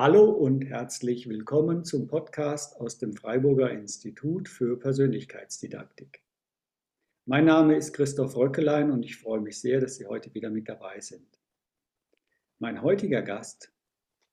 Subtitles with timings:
[0.00, 6.22] Hallo und herzlich willkommen zum Podcast aus dem Freiburger Institut für Persönlichkeitsdidaktik.
[7.26, 10.68] Mein Name ist Christoph Röckelein und ich freue mich sehr, dass Sie heute wieder mit
[10.68, 11.40] dabei sind.
[12.60, 13.72] Mein heutiger Gast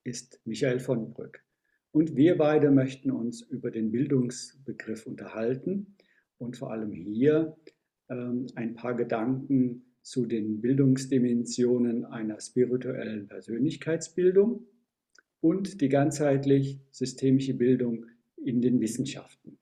[0.03, 1.43] ist Michael von Brück
[1.91, 5.95] und wir beide möchten uns über den Bildungsbegriff unterhalten
[6.37, 7.57] und vor allem hier
[8.09, 14.67] ähm, ein paar Gedanken zu den Bildungsdimensionen einer spirituellen Persönlichkeitsbildung
[15.45, 19.59] und die ganzheitlich systemische Bildung in den Wissenschaften.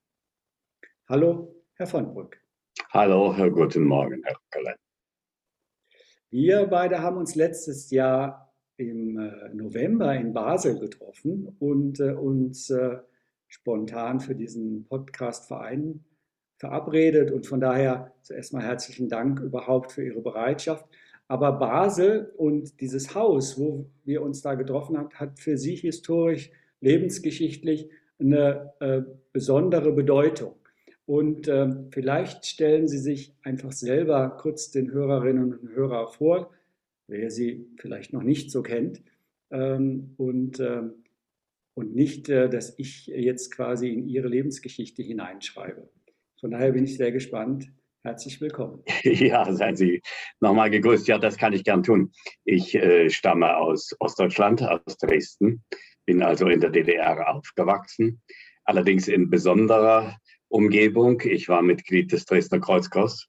[1.06, 2.40] Hallo, Herr von Brück.
[2.88, 4.76] Hallo, Herr Guten Morgen, Herr Kallen.
[6.30, 12.70] Wir beide haben uns letztes Jahr im äh, November in Basel getroffen und äh, uns
[12.70, 12.96] äh,
[13.46, 16.02] spontan für diesen Podcast-Verein
[16.56, 17.30] verabredet.
[17.30, 20.86] Und von daher zuerst mal herzlichen Dank überhaupt für Ihre Bereitschaft.
[21.28, 26.50] Aber Basel und dieses Haus, wo wir uns da getroffen haben, hat für sie historisch,
[26.80, 27.88] lebensgeschichtlich
[28.18, 30.54] eine äh, besondere Bedeutung.
[31.06, 36.50] Und äh, vielleicht stellen Sie sich einfach selber kurz den Hörerinnen und Hörern vor,
[37.08, 39.02] wer Sie vielleicht noch nicht so kennt.
[39.50, 40.82] Ähm, und, äh,
[41.74, 45.88] und nicht, äh, dass ich jetzt quasi in Ihre Lebensgeschichte hineinschreibe.
[46.40, 47.70] Von daher bin ich sehr gespannt,
[48.04, 48.82] Herzlich willkommen.
[49.02, 50.02] Ja, seien Sie
[50.38, 51.08] nochmal gegrüßt.
[51.08, 52.12] Ja, das kann ich gern tun.
[52.44, 55.64] Ich äh, stamme aus Ostdeutschland, aus Dresden,
[56.04, 58.20] bin also in der DDR aufgewachsen,
[58.64, 61.22] allerdings in besonderer Umgebung.
[61.24, 63.28] Ich war Mitglied des Dresdner Kreuzkurs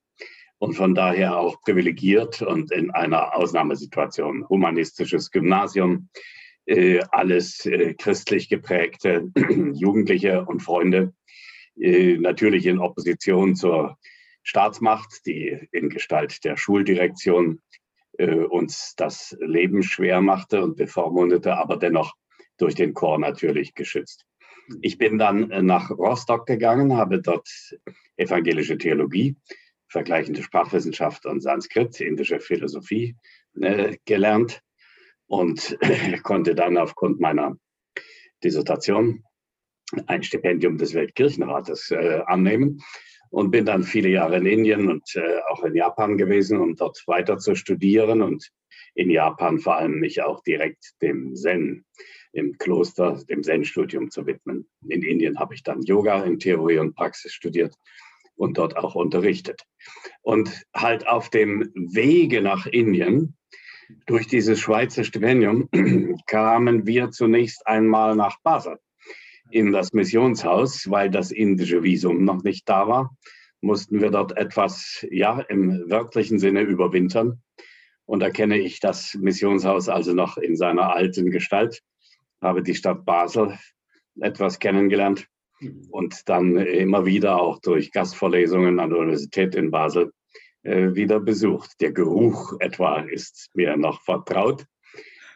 [0.58, 4.46] und von daher auch privilegiert und in einer Ausnahmesituation.
[4.50, 6.10] Humanistisches Gymnasium,
[6.66, 9.32] äh, alles äh, christlich geprägte
[9.74, 11.14] Jugendliche und Freunde,
[11.80, 13.98] äh, natürlich in Opposition zur
[14.46, 17.62] Staatsmacht, die in Gestalt der Schuldirektion
[18.18, 22.14] äh, uns das Leben schwer machte und bevormundete, aber dennoch
[22.58, 24.26] durch den Chor natürlich geschützt.
[24.82, 27.50] Ich bin dann äh, nach Rostock gegangen, habe dort
[28.18, 29.36] evangelische Theologie,
[29.88, 33.16] vergleichende Sprachwissenschaft und Sanskrit, indische Philosophie
[33.60, 34.62] äh, gelernt
[35.26, 35.78] und
[36.24, 37.58] konnte dann aufgrund meiner
[38.44, 39.24] Dissertation
[40.06, 42.84] ein Stipendium des Weltkirchenrates äh, annehmen
[43.36, 47.04] und bin dann viele Jahre in Indien und äh, auch in Japan gewesen, um dort
[47.06, 48.50] weiter zu studieren und
[48.94, 51.84] in Japan vor allem mich auch direkt dem Zen
[52.32, 54.70] im Kloster, dem Zen-Studium zu widmen.
[54.88, 57.76] In Indien habe ich dann Yoga in Theorie und Praxis studiert
[58.38, 59.64] und dort auch unterrichtet.
[60.22, 63.36] Und halt auf dem Wege nach Indien
[64.06, 65.68] durch dieses Schweizer Stipendium
[66.28, 68.80] kamen wir zunächst einmal nach Basel
[69.50, 73.16] in das Missionshaus, weil das indische Visum noch nicht da war,
[73.62, 77.42] mussten wir dort etwas, ja, im wörtlichen Sinne überwintern.
[78.06, 81.82] Und da kenne ich das Missionshaus also noch in seiner alten Gestalt,
[82.42, 83.58] habe die Stadt Basel
[84.20, 85.28] etwas kennengelernt
[85.90, 90.12] und dann immer wieder auch durch Gastvorlesungen an der Universität in Basel
[90.64, 91.82] äh, wieder besucht.
[91.82, 94.66] Der Geruch etwa ist mir noch vertraut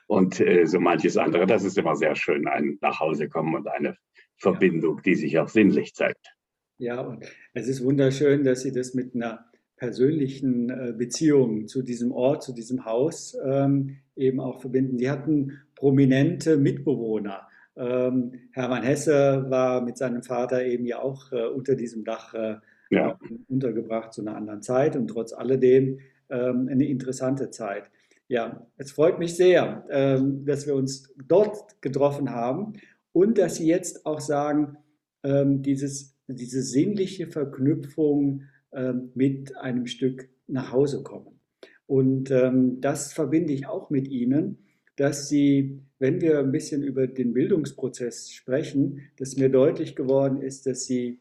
[0.09, 1.45] und äh, so manches andere.
[1.45, 3.95] Das ist immer sehr schön, ein nach Hause kommen und eine
[4.37, 6.33] Verbindung, die sich auch sinnlich zeigt.
[6.79, 12.11] Ja, und es ist wunderschön, dass Sie das mit einer persönlichen äh, Beziehung zu diesem
[12.11, 14.97] Ort, zu diesem Haus ähm, eben auch verbinden.
[14.97, 17.47] Sie hatten prominente Mitbewohner.
[17.77, 22.55] Ähm, Hermann Hesse war mit seinem Vater eben ja auch äh, unter diesem Dach äh,
[22.89, 23.19] ja.
[23.47, 25.99] untergebracht zu einer anderen Zeit und trotz alledem
[26.29, 27.91] ähm, eine interessante Zeit.
[28.29, 32.73] Ja, es freut mich sehr, ähm, dass wir uns dort getroffen haben
[33.11, 34.77] und dass Sie jetzt auch sagen,
[35.23, 41.39] ähm, dieses, diese sinnliche Verknüpfung ähm, mit einem Stück nach Hause kommen.
[41.87, 44.59] Und das verbinde ich auch mit Ihnen,
[44.95, 50.67] dass Sie, wenn wir ein bisschen über den Bildungsprozess sprechen, dass mir deutlich geworden ist,
[50.67, 51.19] dass Sie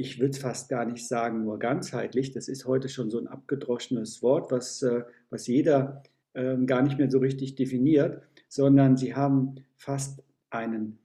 [0.00, 2.32] ich würde fast gar nicht sagen, nur ganzheitlich.
[2.32, 7.10] Das ist heute schon so ein abgedroschenes Wort, was, äh, was jeder gar nicht mehr
[7.10, 10.98] so richtig definiert, sondern sie haben fast einen,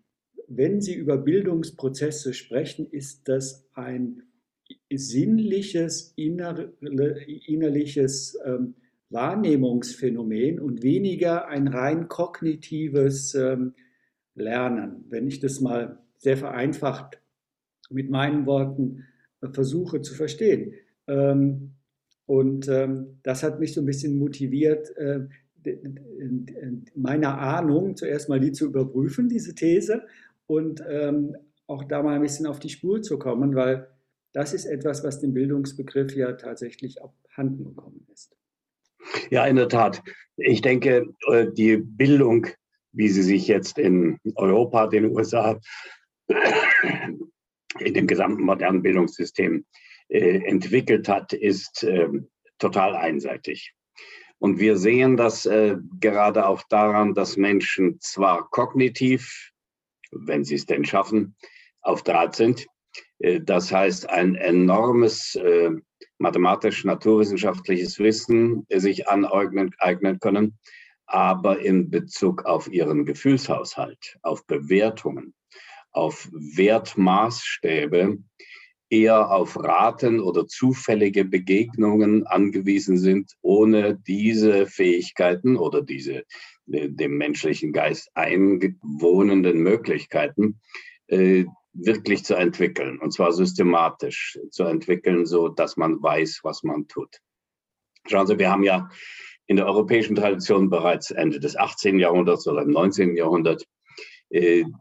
[0.48, 4.24] wenn sie über Bildungsprozesse sprechen, ist das ein
[4.92, 8.76] sinnliches, inner, innerliches ähm,
[9.10, 13.74] Wahrnehmungsphänomen und weniger ein rein kognitives ähm,
[14.36, 15.06] Lernen.
[15.10, 17.20] Wenn ich das mal sehr vereinfacht
[17.90, 19.06] mit meinen Worten
[19.42, 20.74] äh, versuche zu verstehen.
[21.08, 21.75] Ähm,
[22.26, 25.22] und ähm, das hat mich so ein bisschen motiviert, äh,
[26.96, 30.04] meiner Ahnung zuerst mal die zu überprüfen, diese These,
[30.48, 31.36] und ähm,
[31.68, 33.88] auch da mal ein bisschen auf die Spur zu kommen, weil
[34.34, 38.36] das ist etwas, was dem Bildungsbegriff ja tatsächlich abhanden gekommen ist.
[39.32, 40.04] Ja, in der Tat.
[40.38, 42.48] Ich denke, äh, die Bildung
[42.96, 45.60] wie sie sich jetzt in Europa, den USA,
[47.80, 49.66] in dem gesamten modernen Bildungssystem
[50.10, 52.08] entwickelt hat, ist äh,
[52.60, 53.74] total einseitig.
[54.38, 59.52] Und wir sehen das äh, gerade auch daran, dass Menschen zwar kognitiv,
[60.12, 61.36] wenn sie es denn schaffen,
[61.82, 62.68] auf Draht sind.
[63.20, 65.72] Äh, das heißt, ein enormes äh,
[66.18, 70.58] mathematisch-naturwissenschaftliches Wissen sich aneignen eignen können,
[71.06, 75.34] aber in Bezug auf ihren Gefühlshaushalt, auf Bewertungen,
[75.92, 78.18] auf Wertmaßstäbe
[78.90, 86.24] eher auf Raten oder zufällige Begegnungen angewiesen sind, ohne diese Fähigkeiten oder diese
[86.72, 90.60] äh, dem menschlichen Geist eingewohnenden Möglichkeiten
[91.08, 96.88] äh, wirklich zu entwickeln und zwar systematisch zu entwickeln, so dass man weiß, was man
[96.88, 97.20] tut.
[98.08, 98.90] Schauen Sie, wir haben ja
[99.48, 102.00] in der europäischen Tradition bereits Ende des 18.
[102.00, 103.16] Jahrhunderts oder im 19.
[103.16, 103.66] Jahrhundert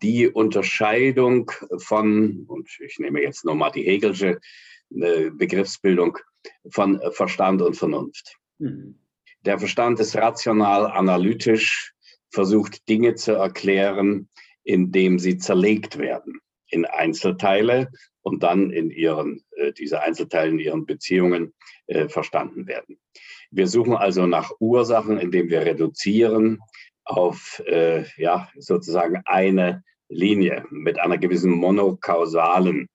[0.02, 4.40] die Unterscheidung von, und ich nehme jetzt nochmal die Hegelsche
[4.90, 6.18] äh, Begriffsbildung,
[6.70, 8.36] von Verstand und Vernunft.
[8.58, 8.98] Mhm.
[9.44, 11.94] Der Verstand ist rational, analytisch,
[12.30, 14.28] versucht Dinge zu erklären,
[14.64, 17.90] indem sie zerlegt werden in Einzelteile
[18.22, 21.54] und dann in ihren, äh, diese Einzelteile in ihren Beziehungen
[21.86, 22.98] äh, verstanden werden.
[23.50, 26.58] Wir suchen also nach Ursachen, indem wir reduzieren
[27.04, 32.88] auf äh, ja, sozusagen eine Linie mit einer gewissen monokausalen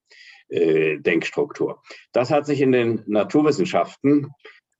[0.50, 1.82] äh, Denkstruktur.
[2.12, 4.32] Das hat sich in den Naturwissenschaften,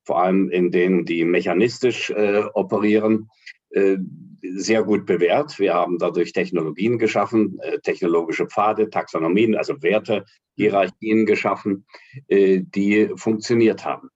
[0.04, 3.30] vor allem in denen, die mechanistisch äh, operieren,
[3.72, 3.98] äh,
[4.42, 5.60] sehr gut bewährt.
[5.60, 11.86] Wir haben dadurch Technologien geschaffen, äh, technologische Pfade, Taxonomien, also Werte, Hierarchien geschaffen,
[12.28, 14.10] äh, die funktioniert haben.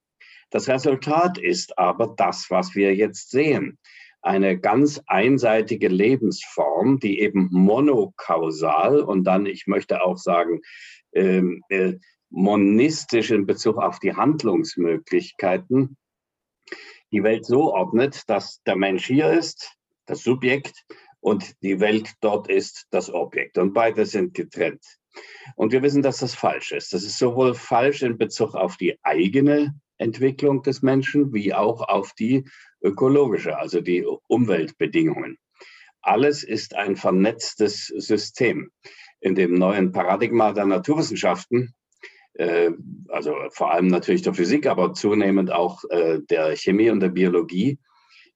[0.50, 3.78] Das Resultat ist aber das, was wir jetzt sehen.
[4.24, 10.60] Eine ganz einseitige Lebensform, die eben monokausal und dann, ich möchte auch sagen,
[11.12, 11.94] ähm, äh,
[12.30, 15.96] monistisch in Bezug auf die Handlungsmöglichkeiten
[17.12, 19.76] die Welt so ordnet, dass der Mensch hier ist,
[20.06, 20.84] das Subjekt,
[21.20, 23.56] und die Welt dort ist das Objekt.
[23.56, 24.84] Und beide sind getrennt.
[25.56, 26.92] Und wir wissen, dass das falsch ist.
[26.92, 32.12] Das ist sowohl falsch in Bezug auf die eigene Entwicklung des Menschen wie auch auf
[32.14, 32.44] die
[32.84, 35.38] ökologische, also die Umweltbedingungen.
[36.02, 38.70] Alles ist ein vernetztes System.
[39.20, 41.74] In dem neuen Paradigma der Naturwissenschaften
[42.34, 42.72] äh,
[43.08, 47.78] also vor allem natürlich der Physik, aber zunehmend auch äh, der Chemie und der Biologie,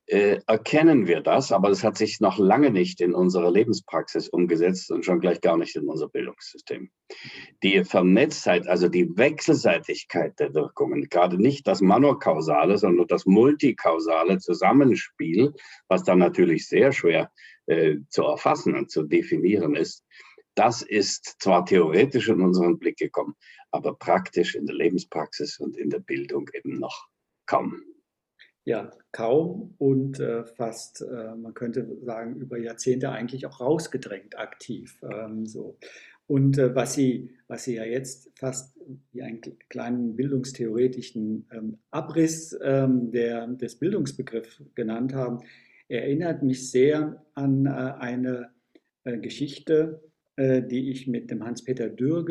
[0.09, 4.91] äh, erkennen wir das, aber es hat sich noch lange nicht in unserer Lebenspraxis umgesetzt
[4.91, 6.91] und schon gleich gar nicht in unser Bildungssystem.
[7.63, 15.53] Die Vernetztheit, also die Wechselseitigkeit der Wirkungen, gerade nicht das monokausale, sondern das multikausale Zusammenspiel,
[15.89, 17.31] was dann natürlich sehr schwer
[17.67, 20.05] äh, zu erfassen und zu definieren ist,
[20.55, 23.35] das ist zwar theoretisch in unseren Blick gekommen,
[23.71, 27.09] aber praktisch in der Lebenspraxis und in der Bildung eben noch
[27.47, 27.83] kaum.
[28.69, 35.01] Ja, kaum und äh, fast, äh, man könnte sagen, über Jahrzehnte eigentlich auch rausgedrängt aktiv.
[35.11, 35.79] Ähm, so.
[36.27, 38.79] Und äh, was, Sie, was Sie ja jetzt fast
[39.13, 45.39] wie einen kleinen bildungstheoretischen ähm, Abriss ähm, der, des Bildungsbegriffs genannt haben,
[45.89, 48.51] erinnert mich sehr an äh, eine
[49.05, 50.03] äh, Geschichte,
[50.37, 52.27] äh, die ich mit dem Hans-Peter Dürr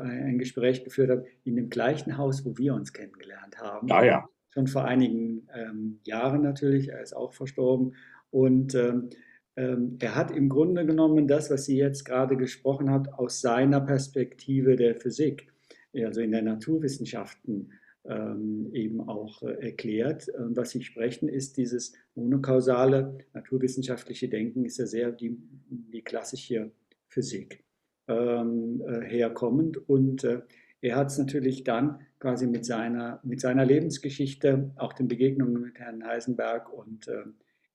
[0.00, 3.90] ein Gespräch geführt habe, in dem gleichen Haus, wo wir uns kennengelernt haben.
[3.90, 4.28] Ah ja.
[4.52, 7.94] Schon vor einigen ähm, Jahren natürlich, er ist auch verstorben.
[8.30, 9.10] Und ähm,
[9.56, 13.80] ähm, er hat im Grunde genommen das, was sie jetzt gerade gesprochen hat, aus seiner
[13.80, 15.48] Perspektive der Physik,
[15.94, 17.72] also in der Naturwissenschaften,
[18.04, 20.28] ähm, eben auch äh, erklärt.
[20.36, 25.36] Was Sie sprechen, ist dieses monokausale naturwissenschaftliche Denken, ist ja sehr die,
[25.68, 26.72] die klassische
[27.06, 27.62] Physik
[28.08, 29.88] ähm, äh, herkommend.
[29.88, 30.40] Und äh,
[30.82, 35.78] er hat es natürlich dann quasi mit seiner, mit seiner Lebensgeschichte, auch den Begegnungen mit
[35.78, 37.24] Herrn Heisenberg und äh,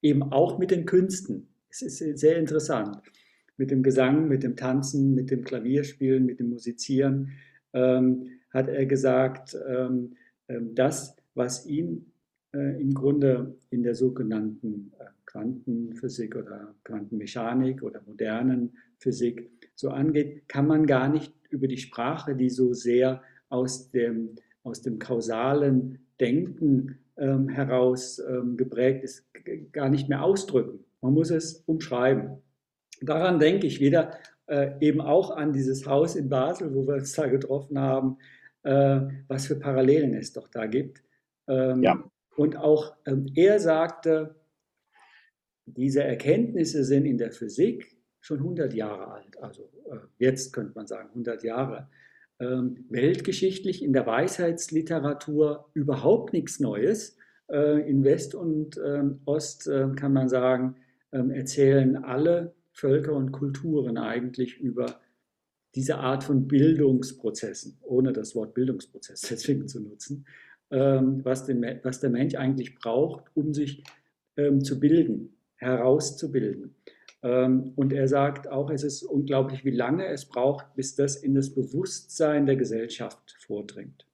[0.02, 1.48] eben auch mit den Künsten.
[1.70, 3.02] Es ist sehr interessant.
[3.56, 7.30] Mit dem Gesang, mit dem Tanzen, mit dem Klavierspielen, mit dem Musizieren
[7.74, 10.16] ähm, hat er gesagt, ähm,
[10.48, 12.12] ähm das, was ihn
[12.54, 20.48] äh, im Grunde in der sogenannten äh, Quantenphysik oder Quantenmechanik oder modernen Physik so angeht,
[20.48, 26.00] kann man gar nicht über die Sprache, die so sehr aus dem, aus dem kausalen
[26.20, 29.26] Denken ähm, heraus ähm, geprägt ist,
[29.72, 30.84] gar nicht mehr ausdrücken.
[31.02, 32.42] Man muss es umschreiben.
[33.02, 37.14] Daran denke ich wieder äh, eben auch an dieses Haus in Basel, wo wir uns
[37.14, 38.18] da getroffen haben,
[38.64, 41.04] äh, was für Parallelen es doch da gibt.
[41.48, 42.04] Ähm, ja.
[42.36, 44.36] Und auch ähm, er sagte,
[45.66, 47.97] diese Erkenntnisse sind in der Physik
[48.28, 51.90] schon 100 Jahre alt, also äh, jetzt könnte man sagen 100 Jahre.
[52.40, 57.18] Ähm, weltgeschichtlich in der Weisheitsliteratur überhaupt nichts Neues.
[57.50, 60.76] Äh, in West und ähm, Ost äh, kann man sagen,
[61.14, 65.00] ähm, erzählen alle Völker und Kulturen eigentlich über
[65.74, 70.26] diese Art von Bildungsprozessen, ohne das Wort Bildungsprozess deswegen zu nutzen,
[70.70, 73.84] was, den, was der Mensch eigentlich braucht, um sich
[74.36, 76.76] zu bilden, herauszubilden.
[77.24, 81.34] Ähm, und er sagt auch, es ist unglaublich, wie lange es braucht, bis das in
[81.34, 84.06] das Bewusstsein der Gesellschaft vordringt.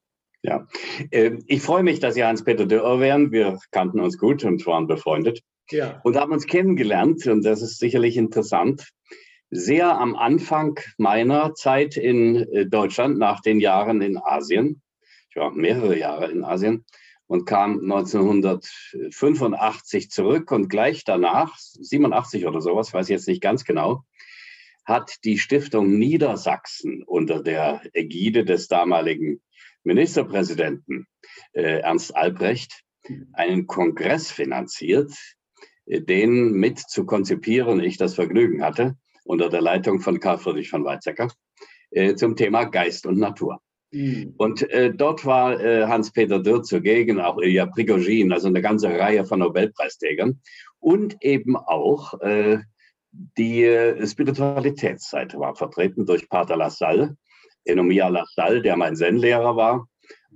[0.42, 0.68] Ja,
[1.12, 3.32] ähm, ich freue mich, dass Sie Hans-Peter Dürr wären.
[3.32, 5.42] Wir kannten uns gut und waren befreundet.
[5.70, 6.02] Ja.
[6.04, 8.90] Und haben uns kennengelernt, und das ist sicherlich interessant,
[9.50, 14.82] sehr am Anfang meiner Zeit in äh, Deutschland, nach den Jahren in Asien.
[15.30, 16.86] Ich war mehrere Jahre in Asien
[17.34, 23.66] und kam 1985 zurück und gleich danach, 87 oder sowas, weiß ich jetzt nicht ganz
[23.66, 24.04] genau,
[24.86, 29.42] hat die Stiftung Niedersachsen unter der Ägide des damaligen
[29.84, 31.08] Ministerpräsidenten
[31.54, 32.84] äh, Ernst Albrecht
[33.34, 35.12] einen Kongress finanziert,
[35.88, 40.70] äh, den mit zu konzipieren ich das Vergnügen hatte, unter der Leitung von Karl Friedrich
[40.70, 41.32] von Weizsäcker,
[41.90, 43.60] äh, zum Thema Geist und Natur.
[43.94, 44.34] Mhm.
[44.38, 49.24] Und äh, dort war äh, Hans-Peter Dürr zugegen, auch Ilya Prigozhin, also eine ganze Reihe
[49.24, 50.42] von Nobelpreisträgern
[50.80, 52.60] und eben auch äh,
[53.12, 57.16] die äh, Spiritualitätsseite war vertreten durch Pater Lassalle,
[57.66, 59.88] Enomia Lassalle, der mein Zen-Lehrer war,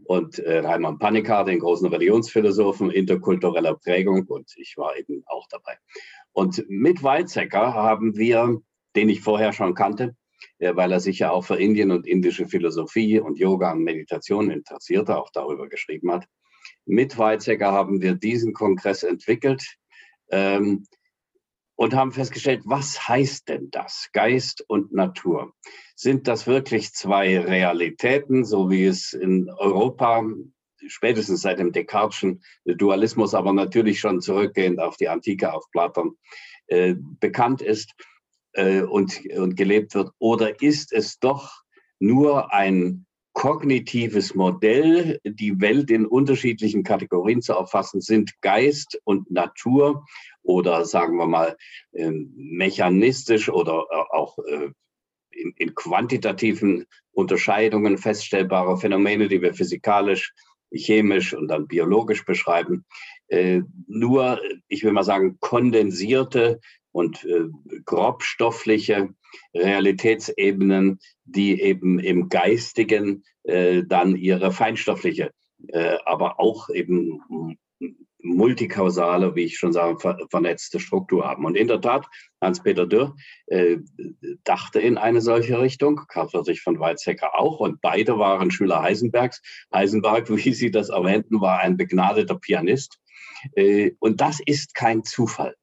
[0.06, 5.78] und äh, Raimund Panikar, den großen Religionsphilosophen interkultureller Prägung, und ich war eben auch dabei.
[6.32, 8.62] Und mit Weizsäcker haben wir,
[8.96, 10.16] den ich vorher schon kannte,
[10.60, 15.17] weil er sich ja auch für Indien und indische Philosophie und Yoga und Meditation interessierte,
[15.17, 16.25] auch darüber geschrieben hat.
[16.86, 19.77] Mit Weizsäcker haben wir diesen Kongress entwickelt
[20.32, 20.86] ähm,
[21.75, 25.53] und haben festgestellt, was heißt denn das, Geist und Natur?
[25.96, 30.24] Sind das wirklich zwei Realitäten, so wie es in Europa
[30.88, 36.17] spätestens seit dem Descartes'schen Dualismus, aber natürlich schon zurückgehend auf die Antike, auf Platon,
[36.67, 37.94] äh, bekannt ist?
[38.58, 40.12] Äh, und, und gelebt wird?
[40.20, 41.64] Oder ist es doch
[42.00, 50.06] nur ein kognitives Modell, die Welt in unterschiedlichen Kategorien zu erfassen sind, Geist und Natur
[50.42, 51.56] oder sagen wir mal
[51.92, 54.72] äh, mechanistisch oder äh, auch äh,
[55.30, 60.34] in, in, quantitativen Unterscheidungen feststellbare Phänomene, die wir physikalisch,
[60.72, 62.86] chemisch und dann biologisch beschreiben,
[63.28, 66.60] äh, nur, ich will mal sagen, kondensierte
[66.98, 67.46] und äh,
[67.86, 69.10] grobstoffliche
[69.54, 75.32] Realitätsebenen, die eben im Geistigen äh, dann ihre feinstoffliche,
[75.68, 77.22] äh, aber auch eben
[78.20, 81.46] multikausale, wie ich schon sage, ver vernetzte Struktur haben.
[81.46, 82.08] Und in der Tat,
[82.42, 83.77] Hans-Peter Dürr äh,
[84.44, 89.44] dachte in eine solche Richtung, Karl Friedrich von Weizsäcker auch, und beide waren Schüler Heisenbergs.
[89.72, 92.98] Heisenberg, wie Sie das erwähnten, war ein begnadeter Pianist.
[93.54, 95.54] Äh, und das ist kein Zufall.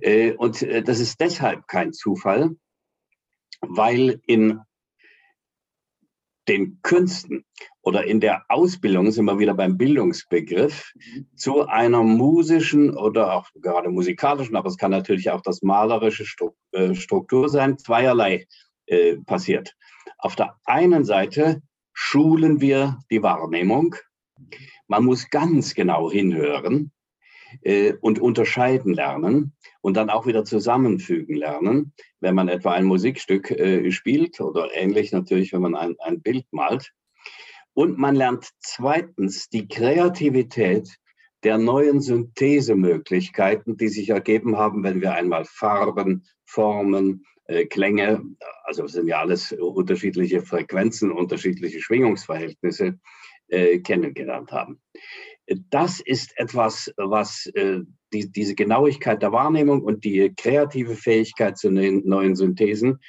[0.00, 2.56] Äh, und äh, das ist deshalb kein Zufall,
[3.60, 4.60] weil in
[6.46, 7.46] den Künsten
[7.80, 10.92] oder in der Ausbildung sind wir wieder beim Bildungsbegriff
[11.34, 16.26] zu einer musischen oder auch gerade musikalischen, aber es kann natürlich auch das malerische
[16.72, 18.46] äh, Struktur sein, zweierlei
[19.24, 19.74] passiert.
[20.18, 21.62] Auf der einen Seite
[21.94, 23.96] schulen wir die Wahrnehmung.
[24.88, 26.92] Man muss ganz genau hinhören
[28.00, 33.90] und unterscheiden lernen und dann auch wieder zusammenfügen lernen, wenn man etwa ein Musikstück äh,
[33.90, 36.92] spielt oder ähnlich natürlich, wenn man ein, ein Bild malt.
[37.74, 40.96] Und man lernt zweitens die Kreativität
[41.42, 48.22] der neuen Synthesemöglichkeiten, die sich ergeben haben, wenn wir einmal Farben, Formen, äh, Klänge,
[48.64, 52.98] also sind ja alles unterschiedliche Frequenzen, unterschiedliche Schwingungsverhältnisse
[53.48, 54.80] äh, kennengelernt haben.
[55.46, 57.80] Das ist etwas, was äh,
[58.12, 63.00] die, diese Genauigkeit der Wahrnehmung und die kreative Fähigkeit zu neuen Synthesen,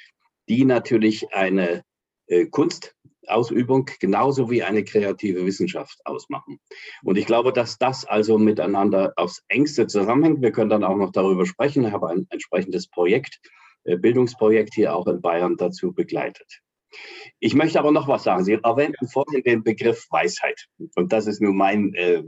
[0.48, 1.82] die natürlich eine
[2.26, 6.60] äh, Kunstausübung genauso wie eine kreative Wissenschaft ausmachen.
[7.02, 10.42] Und ich glaube, dass das also miteinander aufs engste zusammenhängt.
[10.42, 11.86] Wir können dann auch noch darüber sprechen.
[11.86, 13.40] Ich habe ein entsprechendes Projekt,
[13.84, 16.60] äh, Bildungsprojekt hier auch in Bayern dazu begleitet.
[17.40, 18.44] Ich möchte aber noch was sagen.
[18.44, 20.66] Sie erwähnten vorhin den Begriff Weisheit.
[20.94, 22.22] Und das ist nun mein äh,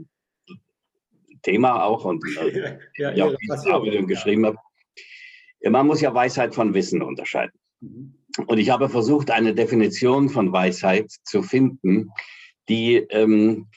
[1.41, 4.57] Thema auch und äh, ja, ja, auch wieder geschrieben habe.
[5.63, 7.59] Man muss ja Weisheit von Wissen unterscheiden.
[7.81, 8.15] Mhm.
[8.47, 12.11] Und ich habe versucht, eine Definition von Weisheit zu finden,
[12.69, 13.67] die ähm,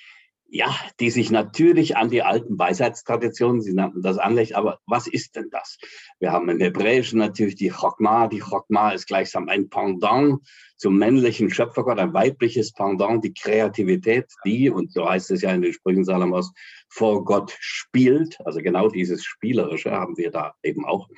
[0.55, 5.35] ja, die sich natürlich an die alten Weisheitstraditionen, Sie nannten das Anrecht, aber was ist
[5.35, 5.79] denn das?
[6.21, 8.29] Wir haben im Hebräischen natürlich die Chokma.
[8.29, 10.41] Die Chokma ist gleichsam ein Pendant
[10.77, 15.63] zum männlichen Schöpfergott, ein weibliches Pendant, die Kreativität, die, und so heißt es ja in
[15.63, 16.53] den Sprüchen Salomos,
[16.91, 18.39] vor Gott spielt.
[18.45, 21.09] Also genau dieses Spielerische haben wir da eben auch.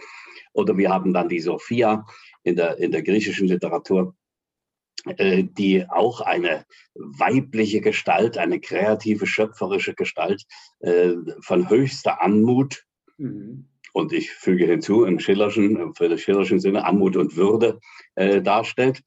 [0.53, 2.07] Oder wir haben dann die Sophia
[2.45, 4.15] in der, in der griechischen Literatur,
[5.07, 10.45] die auch eine weibliche Gestalt, eine kreative, schöpferische Gestalt
[10.81, 12.85] äh, von höchster Anmut.
[13.19, 13.69] Mhm.
[13.93, 17.79] Und ich füge hinzu, im schillerschen, für den schillerschen Sinne Anmut und Würde
[18.15, 19.03] äh, darstellt.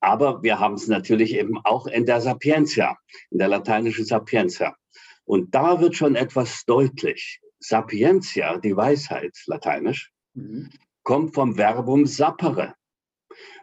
[0.00, 2.98] Aber wir haben es natürlich eben auch in der Sapientia,
[3.30, 4.76] in der lateinischen Sapientia.
[5.24, 7.40] Und da wird schon etwas deutlich.
[7.58, 10.70] Sapientia, die Weisheit, lateinisch, mhm.
[11.02, 12.74] kommt vom Verbum sapere.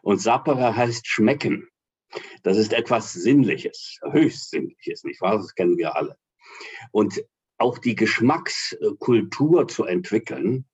[0.02, 1.68] Und sapere heißt schmecken.
[2.44, 5.38] Das ist etwas Sinnliches, höchst Sinnliches, nicht wahr?
[5.38, 6.18] Das kennen wir alle.
[6.92, 7.24] Und
[7.58, 10.66] auch die Geschmackskultur zu entwickeln,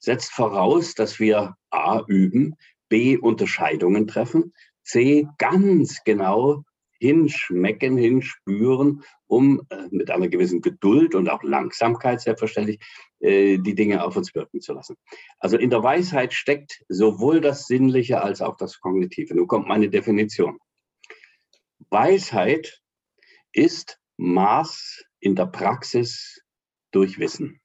[0.00, 2.56] setzt voraus, dass wir A üben,
[2.88, 6.64] B Unterscheidungen treffen, C ganz genau
[6.98, 12.78] hinschmecken, hinspüren, um äh, mit einer gewissen Geduld und auch Langsamkeit selbstverständlich
[13.20, 14.96] äh, die Dinge auf uns wirken zu lassen.
[15.38, 19.34] Also in der Weisheit steckt sowohl das Sinnliche als auch das Kognitive.
[19.34, 20.58] Nun kommt meine Definition.
[21.90, 22.82] Weisheit
[23.52, 26.42] ist Maß in der Praxis
[26.90, 27.60] durch Wissen.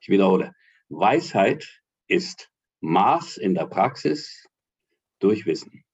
[0.00, 0.54] Ich wiederhole,
[0.88, 4.46] Weisheit ist Maß in der Praxis
[5.18, 5.84] durch Wissen.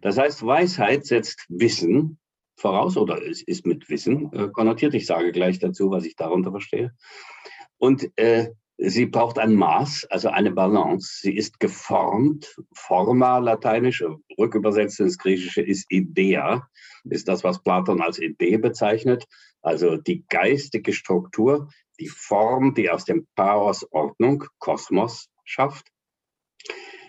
[0.00, 2.18] Das heißt, Weisheit setzt Wissen
[2.56, 4.94] voraus oder es ist mit Wissen äh, konnotiert.
[4.94, 6.94] Ich sage gleich dazu, was ich darunter verstehe.
[7.78, 11.20] Und äh, Sie braucht ein Maß, also eine Balance.
[11.20, 14.02] Sie ist geformt, forma lateinisch,
[14.38, 16.66] rückübersetzt ins Griechische ist Idea,
[17.04, 19.26] ist das, was Platon als Idee bezeichnet.
[19.60, 21.68] Also die geistige Struktur,
[22.00, 25.91] die Form, die aus dem Chaos Ordnung, Kosmos schafft.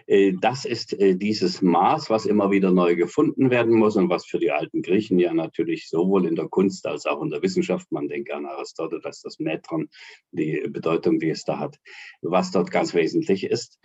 [0.07, 4.25] Äh, das ist äh, dieses Maß, was immer wieder neu gefunden werden muss und was
[4.25, 7.91] für die alten Griechen ja natürlich sowohl in der Kunst als auch in der Wissenschaft,
[7.91, 9.89] man denke an Aristoteles, das Metron,
[10.31, 11.77] die Bedeutung, die es da hat,
[12.21, 13.79] was dort ganz wesentlich ist.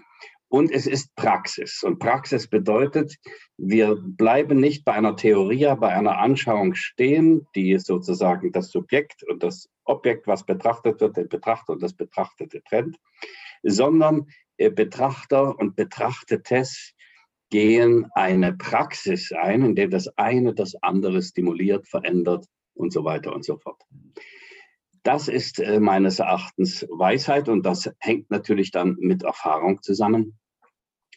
[0.50, 1.83] Und es ist Praxis.
[1.83, 3.16] Und Praxis bedeutet,
[3.59, 9.42] wir bleiben nicht bei einer Theorie, bei einer Anschauung stehen, die sozusagen das Subjekt und
[9.42, 12.96] das Objekt, was betrachtet wird, den Betrachter und das Betrachtete trennt,
[13.62, 14.26] sondern
[14.59, 16.94] Betrachter und Betrachtetes
[17.51, 23.35] gehen eine Praxis ein, in der das eine das andere stimuliert, verändert und so weiter
[23.35, 23.83] und so fort.
[25.03, 30.38] Das ist äh, meines Erachtens Weisheit und das hängt natürlich dann mit Erfahrung zusammen.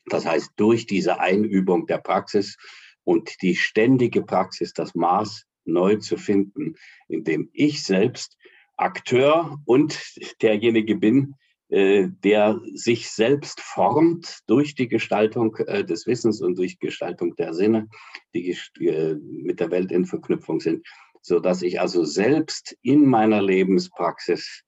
[0.05, 2.57] Das heißt, durch diese Einübung der Praxis
[3.03, 6.75] und die ständige Praxis, das Maß neu zu finden,
[7.07, 8.37] indem ich selbst
[8.77, 9.99] Akteur und
[10.41, 16.79] derjenige bin, äh, der sich selbst formt durch die Gestaltung äh, des Wissens und durch
[16.79, 17.87] Gestaltung der Sinne,
[18.33, 20.85] die äh, mit der Welt in Verknüpfung sind,
[21.21, 24.63] so dass ich also selbst in meiner Lebenspraxis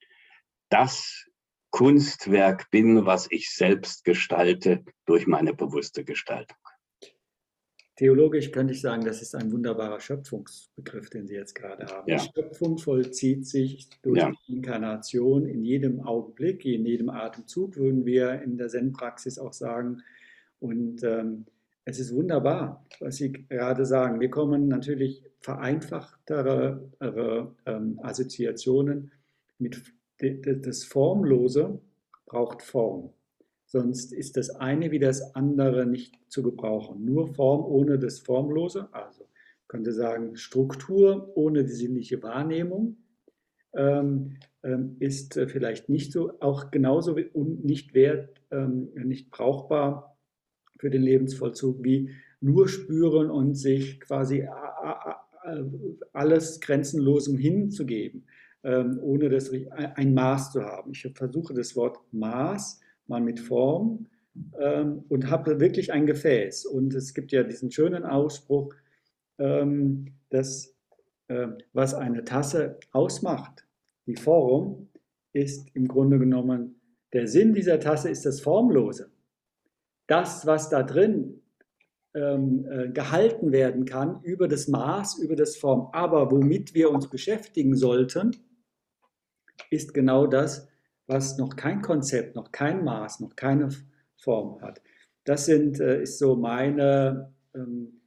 [0.70, 1.26] das
[1.72, 6.58] Kunstwerk bin, was ich selbst gestalte durch meine bewusste Gestaltung.
[7.96, 12.10] Theologisch könnte ich sagen, das ist ein wunderbarer Schöpfungsbegriff, den Sie jetzt gerade haben.
[12.10, 12.18] Ja.
[12.18, 14.32] Schöpfung vollzieht sich durch ja.
[14.48, 20.02] Inkarnation in jedem Augenblick, in jedem Atemzug, würden wir in der Zen-Praxis auch sagen.
[20.60, 21.46] Und ähm,
[21.86, 24.20] es ist wunderbar, was Sie gerade sagen.
[24.20, 26.90] Wir kommen natürlich vereinfachtere
[27.66, 29.12] ähm, Assoziationen
[29.60, 29.82] mit
[30.20, 31.80] das Formlose
[32.26, 33.12] braucht Form.
[33.74, 37.04] Sonst ist das eine wie das andere nicht zu gebrauchen.
[37.04, 39.28] Nur Form ohne das Formlose, also
[39.68, 42.98] könnte sagen Struktur ohne die sinnliche Wahrnehmung,
[43.76, 50.20] ähm, ähm, ist äh, vielleicht nicht so, auch genauso nicht wert, ähm, nicht brauchbar
[50.78, 54.48] für den Lebensvollzug wie nur spüren und sich quasi
[56.14, 58.28] alles Grenzenlosem hinzugeben,
[58.64, 60.92] ähm, ohne das, ein Maß zu haben.
[60.92, 64.08] Ich versuche das Wort Maß mal mit Form
[64.60, 66.66] ähm, und habe wirklich ein Gefäß.
[66.66, 68.74] Und es gibt ja diesen schönen Ausspruch,
[69.38, 70.76] ähm, dass
[71.28, 73.66] äh, was eine Tasse ausmacht,
[74.06, 74.90] die Form,
[75.34, 76.80] ist im Grunde genommen,
[77.14, 79.12] der Sinn dieser Tasse ist das Formlose.
[80.08, 81.42] Das, was da drin
[82.14, 85.90] ähm, äh, gehalten werden kann über das Maß, über das Form.
[85.94, 88.36] Aber womit wir uns beschäftigen sollten,
[89.70, 90.68] ist genau das,
[91.08, 93.70] was noch kein Konzept, noch kein Maß, noch keine
[94.18, 94.82] Form hat.
[95.26, 98.02] Das sind, äh, ist so meine, ähm,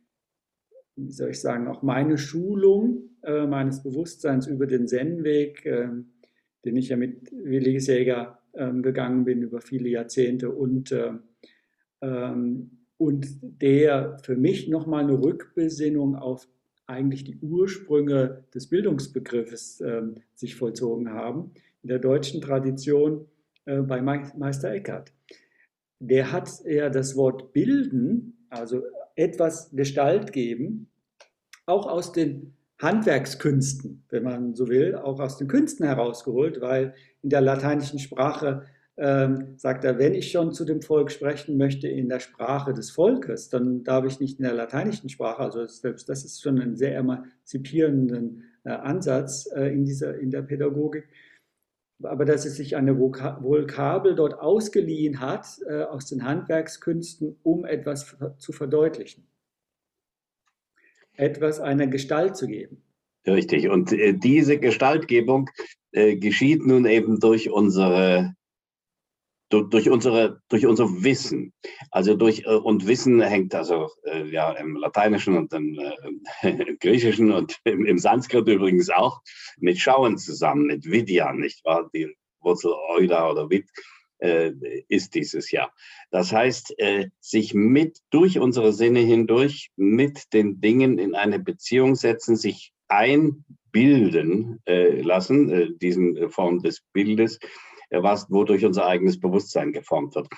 [0.96, 5.88] wie soll ich sagen, auch meine Schulung äh, meines Bewusstseins über den Zen-Weg, äh,
[6.64, 11.12] den ich ja mit Willi Säger äh, gegangen bin über viele Jahrzehnte und, äh,
[12.00, 16.48] ähm, und der für mich nochmal eine Rückbesinnung auf
[16.86, 21.52] eigentlich die Ursprünge des Bildungsbegriffes ähm, sich vollzogen haben.
[21.82, 23.26] In der deutschen Tradition
[23.64, 25.12] äh, bei Meister Eckhart.
[25.98, 28.82] Der hat ja das Wort bilden, also
[29.14, 30.88] etwas Gestalt geben,
[31.64, 37.30] auch aus den Handwerkskünsten, wenn man so will, auch aus den Künsten herausgeholt, weil in
[37.30, 38.66] der lateinischen Sprache
[38.98, 42.90] ähm, sagt er, wenn ich schon zu dem Volk sprechen möchte in der Sprache des
[42.90, 46.76] Volkes, dann darf ich nicht in der lateinischen Sprache, also selbst das ist schon ein
[46.76, 51.08] sehr emanzipierenden äh, Ansatz äh, in, dieser, in der Pädagogik,
[52.02, 58.16] aber dass es sich eine Vokabel dort ausgeliehen hat äh, aus den Handwerkskünsten, um etwas
[58.38, 59.26] zu verdeutlichen,
[61.14, 62.82] etwas einer Gestalt zu geben.
[63.26, 63.68] Richtig.
[63.68, 65.50] Und äh, diese Gestaltgebung
[65.92, 68.34] äh, geschieht nun eben durch unsere
[69.48, 71.52] durch, unsere, durch unser Wissen.
[71.90, 76.78] Also durch, äh, und Wissen hängt also äh, ja im Lateinischen und im, äh, im
[76.78, 79.20] Griechischen und im, im, Sanskrit übrigens auch
[79.58, 81.88] mit Schauen zusammen, mit Vidya, nicht wahr?
[81.94, 83.68] Die Wurzel Euda oder Vid
[84.88, 85.74] ist dieses Jahr.
[86.10, 86.74] Das heißt,
[87.20, 94.62] sich mit durch unsere Sinne hindurch mit den Dingen in eine Beziehung setzen, sich einbilden
[94.64, 97.38] lassen, diesen Form des Bildes,
[97.90, 100.28] was, wodurch unser eigenes Bewusstsein geformt wird.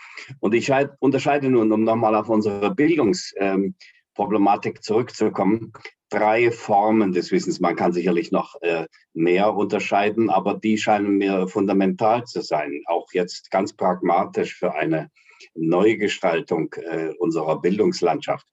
[0.41, 5.73] Und ich unterscheide nun, um nochmal auf unsere Bildungsproblematik zurückzukommen,
[6.11, 7.61] drei Formen des Wissens.
[7.61, 13.13] Man kann sicherlich noch äh, mehr unterscheiden, aber die scheinen mir fundamental zu sein, auch
[13.13, 15.11] jetzt ganz pragmatisch für eine
[15.55, 18.47] Neugestaltung äh, unserer Bildungslandschaft.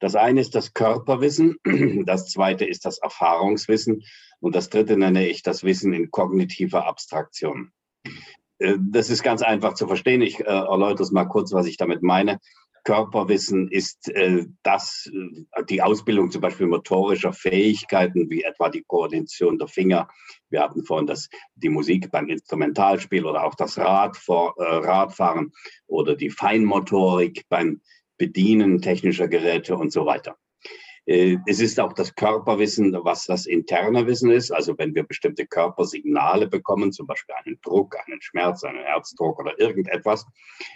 [0.00, 1.56] Das eine ist das Körperwissen,
[2.06, 4.04] das zweite ist das Erfahrungswissen
[4.40, 7.72] und das dritte nenne ich das Wissen in kognitiver Abstraktion.
[8.58, 10.22] Äh, das ist ganz einfach zu verstehen.
[10.22, 12.38] Ich äh, erläutere es mal kurz, was ich damit meine.
[12.88, 19.58] Körperwissen ist äh, das, äh, die Ausbildung zum Beispiel motorischer Fähigkeiten, wie etwa die Koordination
[19.58, 20.08] der Finger.
[20.48, 25.52] Wir hatten vorhin das, die Musik beim Instrumentalspiel oder auch das Rad vor, äh, Radfahren
[25.86, 27.82] oder die Feinmotorik beim
[28.16, 30.36] Bedienen technischer Geräte und so weiter.
[31.08, 34.50] Äh, es ist auch das Körperwissen, was das interne Wissen ist.
[34.50, 39.58] Also wenn wir bestimmte Körpersignale bekommen, zum Beispiel einen Druck, einen Schmerz, einen Herzdruck oder
[39.58, 40.26] irgendetwas,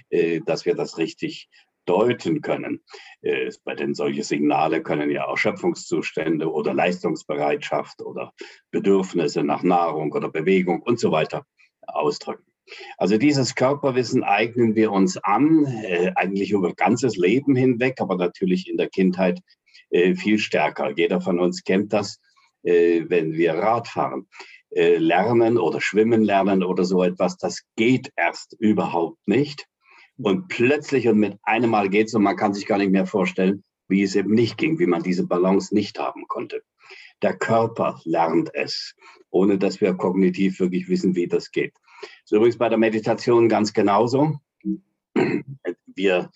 [0.09, 1.51] äh, dass wir das richtig
[1.85, 2.81] deuten können.
[3.21, 8.33] Äh, bei den solche Signale können ja Erschöpfungszustände oder Leistungsbereitschaft oder
[8.71, 11.45] Bedürfnisse nach Nahrung oder Bewegung und so weiter
[11.87, 12.47] ausdrücken.
[12.97, 15.67] Also dieses Körperwissen eignen wir uns an,
[16.15, 19.41] eigentlich über ganzes Leben hinweg, aber natürlich in der Kindheit
[19.93, 20.91] viel stärker.
[20.97, 22.19] Jeder von uns kennt das,
[22.63, 24.27] äh, wenn wir Rad fahren.
[24.71, 29.67] Äh, lernen oder schwimmen lernen oder so etwas, das geht erst überhaupt nicht.
[30.17, 33.07] Und plötzlich und mit einem Mal geht es und man kann sich gar nicht mehr
[33.07, 36.63] vorstellen, wie es eben nicht ging, wie man diese Balance nicht haben konnte.
[37.21, 38.95] Der Körper lernt es,
[39.31, 41.75] ohne dass wir kognitiv wirklich wissen, wie das geht.
[42.01, 44.39] Das ist übrigens bei der Meditation ganz genauso.
[45.95, 46.31] Wir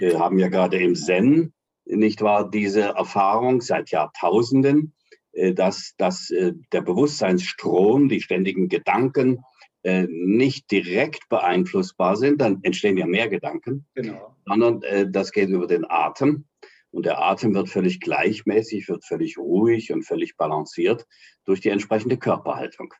[0.00, 1.52] haben ja gerade im Zen
[1.96, 4.94] nicht wahr, diese Erfahrung seit Jahrtausenden,
[5.32, 9.44] äh, dass, dass äh, der Bewusstseinsstrom, die ständigen Gedanken
[9.82, 14.36] äh, nicht direkt beeinflussbar sind, dann entstehen ja mehr Gedanken, genau.
[14.46, 16.44] sondern das geht über den Atem.
[16.90, 21.06] Und der Atem wird völlig gleichmäßig, wird völlig ruhig und völlig balanciert
[21.46, 22.92] durch die entsprechende Körperhaltung.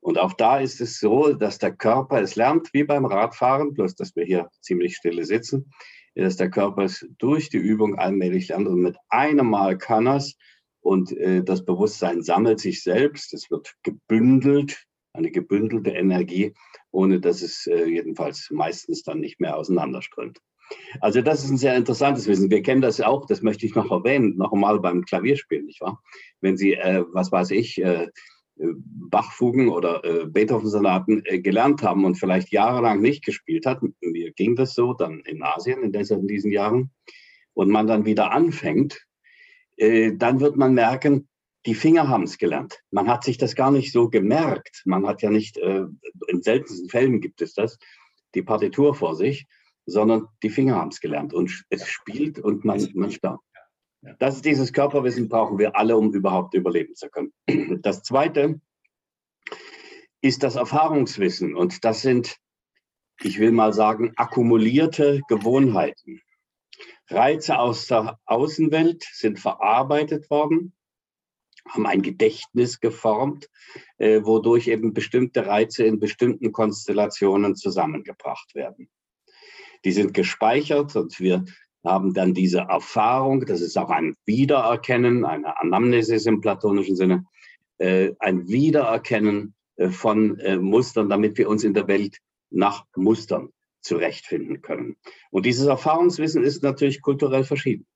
[0.00, 3.94] Und auch da ist es so, dass der Körper es lernt, wie beim Radfahren, bloß
[3.96, 5.70] dass wir hier ziemlich stille sitzen,
[6.24, 10.36] dass der Körper es durch die Übung allmählich lernt und mit einem Mal kann es
[10.80, 16.54] und äh, das Bewusstsein sammelt sich selbst, es wird gebündelt, eine gebündelte Energie,
[16.90, 20.38] ohne dass es äh, jedenfalls meistens dann nicht mehr auseinanderströmt.
[21.00, 22.50] Also das ist ein sehr interessantes Wissen.
[22.50, 26.02] Wir kennen das auch, das möchte ich noch erwähnen, noch einmal beim Klavierspielen, nicht wahr?
[26.40, 28.08] Wenn Sie, äh, was weiß ich, äh,
[28.56, 34.56] Bachfugen oder äh, Beethoven-Sonaten äh, gelernt haben und vielleicht jahrelang nicht gespielt hat, mir ging
[34.56, 36.90] das so, dann in Asien in, dieser, in diesen Jahren,
[37.56, 39.06] und man dann wieder anfängt,
[39.76, 41.28] äh, dann wird man merken,
[41.64, 42.80] die Finger haben es gelernt.
[42.90, 44.82] Man hat sich das gar nicht so gemerkt.
[44.84, 45.86] Man hat ja nicht, äh,
[46.28, 47.78] in seltensten Fällen gibt es das,
[48.34, 49.46] die Partitur vor sich,
[49.86, 53.40] sondern die Finger haben es gelernt und es spielt und man, man staunt.
[54.18, 57.32] Das ist dieses Körperwissen brauchen wir alle, um überhaupt überleben zu können.
[57.82, 58.60] Das zweite
[60.20, 62.36] ist das Erfahrungswissen und das sind,
[63.20, 66.20] ich will mal sagen, akkumulierte Gewohnheiten.
[67.08, 70.74] Reize aus der Außenwelt sind verarbeitet worden,
[71.68, 73.48] haben ein Gedächtnis geformt,
[73.98, 78.88] äh, wodurch eben bestimmte Reize in bestimmten Konstellationen zusammengebracht werden.
[79.84, 81.44] Die sind gespeichert und wir
[81.86, 87.24] haben dann diese Erfahrung, das ist auch ein Wiedererkennen, eine Anamnesis im platonischen Sinne,
[87.78, 92.18] äh, ein Wiedererkennen äh, von äh, Mustern, damit wir uns in der Welt
[92.50, 94.96] nach Mustern zurechtfinden können.
[95.30, 97.86] Und dieses Erfahrungswissen ist natürlich kulturell verschieden.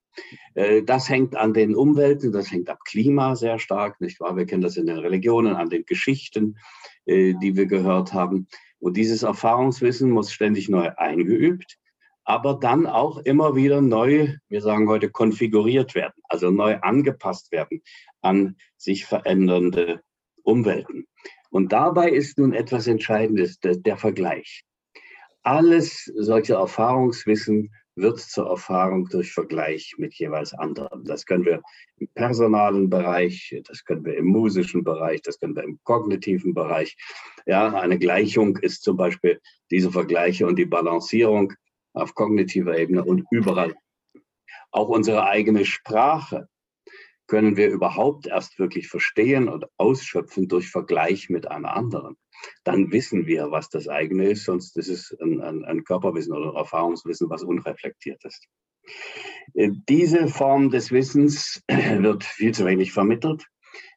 [0.55, 4.37] Äh, das hängt an den Umwelten, das hängt ab Klima sehr stark, nicht wahr?
[4.37, 6.57] Wir kennen das in den Religionen, an den Geschichten,
[7.07, 8.46] äh, die wir gehört haben.
[8.79, 11.79] Und dieses Erfahrungswissen muss ständig neu eingeübt,
[12.30, 17.82] aber dann auch immer wieder neu, wir sagen heute, konfiguriert werden, also neu angepasst werden
[18.20, 20.02] an sich verändernde
[20.44, 21.08] Umwelten.
[21.50, 24.62] Und dabei ist nun etwas Entscheidendes, der, der Vergleich.
[25.42, 31.02] Alles solche Erfahrungswissen wird zur Erfahrung durch Vergleich mit jeweils anderen.
[31.02, 31.62] Das können wir
[31.96, 36.96] im personalen Bereich, das können wir im musischen Bereich, das können wir im kognitiven Bereich.
[37.46, 39.40] Ja, eine Gleichung ist zum Beispiel
[39.72, 41.54] diese Vergleiche und die Balancierung
[41.92, 43.74] auf kognitiver Ebene und überall.
[44.70, 46.48] Auch unsere eigene Sprache
[47.26, 52.16] können wir überhaupt erst wirklich verstehen und ausschöpfen durch Vergleich mit einer anderen.
[52.64, 56.50] Dann wissen wir, was das eigene ist, sonst ist es ein, ein, ein Körperwissen oder
[56.50, 58.46] ein Erfahrungswissen, was unreflektiert ist.
[59.55, 63.46] Äh, diese Form des Wissens wird viel zu wenig vermittelt.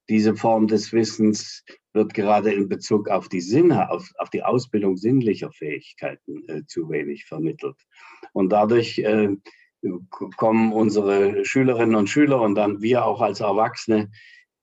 [0.10, 1.64] Diese Form des Wissens
[1.94, 6.90] wird gerade in Bezug auf die Sinne, auf, auf die Ausbildung sinnlicher Fähigkeiten äh, zu
[6.90, 7.78] wenig vermittelt.
[8.34, 9.30] Und dadurch äh,
[10.38, 14.10] kommen unsere Schülerinnen und Schüler und dann wir auch als Erwachsene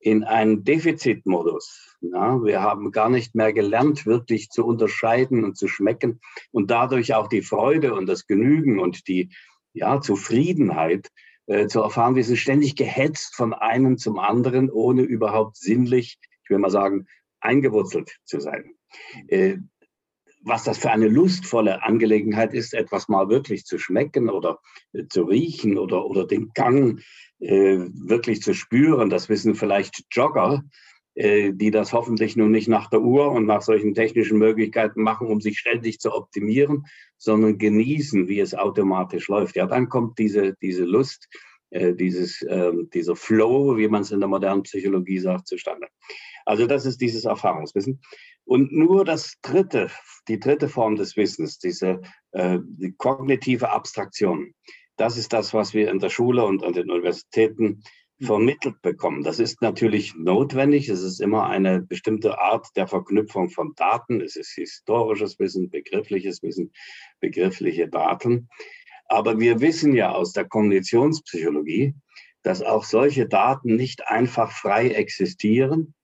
[0.00, 1.96] in einen Defizitmodus.
[2.00, 7.14] Ja, wir haben gar nicht mehr gelernt, wirklich zu unterscheiden und zu schmecken und dadurch
[7.14, 9.30] auch die Freude und das Genügen und die
[9.74, 11.10] ja, Zufriedenheit
[11.46, 12.16] äh, zu erfahren.
[12.16, 17.06] Wir sind ständig gehetzt von einem zum anderen, ohne überhaupt sinnlich, ich will mal sagen,
[17.40, 18.74] eingewurzelt zu sein.
[19.28, 19.58] Äh,
[20.42, 24.58] was das für eine lustvolle Angelegenheit ist, etwas mal wirklich zu schmecken oder
[24.92, 27.00] äh, zu riechen oder, oder den Gang
[27.40, 29.10] äh, wirklich zu spüren.
[29.10, 30.62] Das wissen vielleicht Jogger,
[31.22, 35.40] die das hoffentlich nun nicht nach der Uhr und nach solchen technischen Möglichkeiten machen, um
[35.40, 36.86] sich ständig zu optimieren,
[37.18, 39.56] sondern genießen, wie es automatisch läuft.
[39.56, 41.28] Ja, dann kommt diese, diese Lust,
[41.70, 45.88] äh, dieses, äh, dieser Flow, wie man es in der modernen Psychologie sagt, zustande.
[46.44, 48.00] Also das ist dieses Erfahrungswissen.
[48.44, 49.90] Und nur das dritte,
[50.26, 52.00] die dritte Form des Wissens, diese
[52.32, 54.54] äh, die kognitive Abstraktion,
[54.96, 57.82] das ist das, was wir in der Schule und an den Universitäten
[58.22, 59.22] vermittelt bekommen.
[59.22, 60.88] Das ist natürlich notwendig.
[60.88, 64.20] Es ist immer eine bestimmte Art der Verknüpfung von Daten.
[64.20, 66.72] Es ist historisches Wissen, begriffliches Wissen,
[67.20, 68.48] begriffliche Daten.
[69.06, 71.94] Aber wir wissen ja aus der Kognitionspsychologie,
[72.42, 75.94] dass auch solche Daten nicht einfach frei existieren,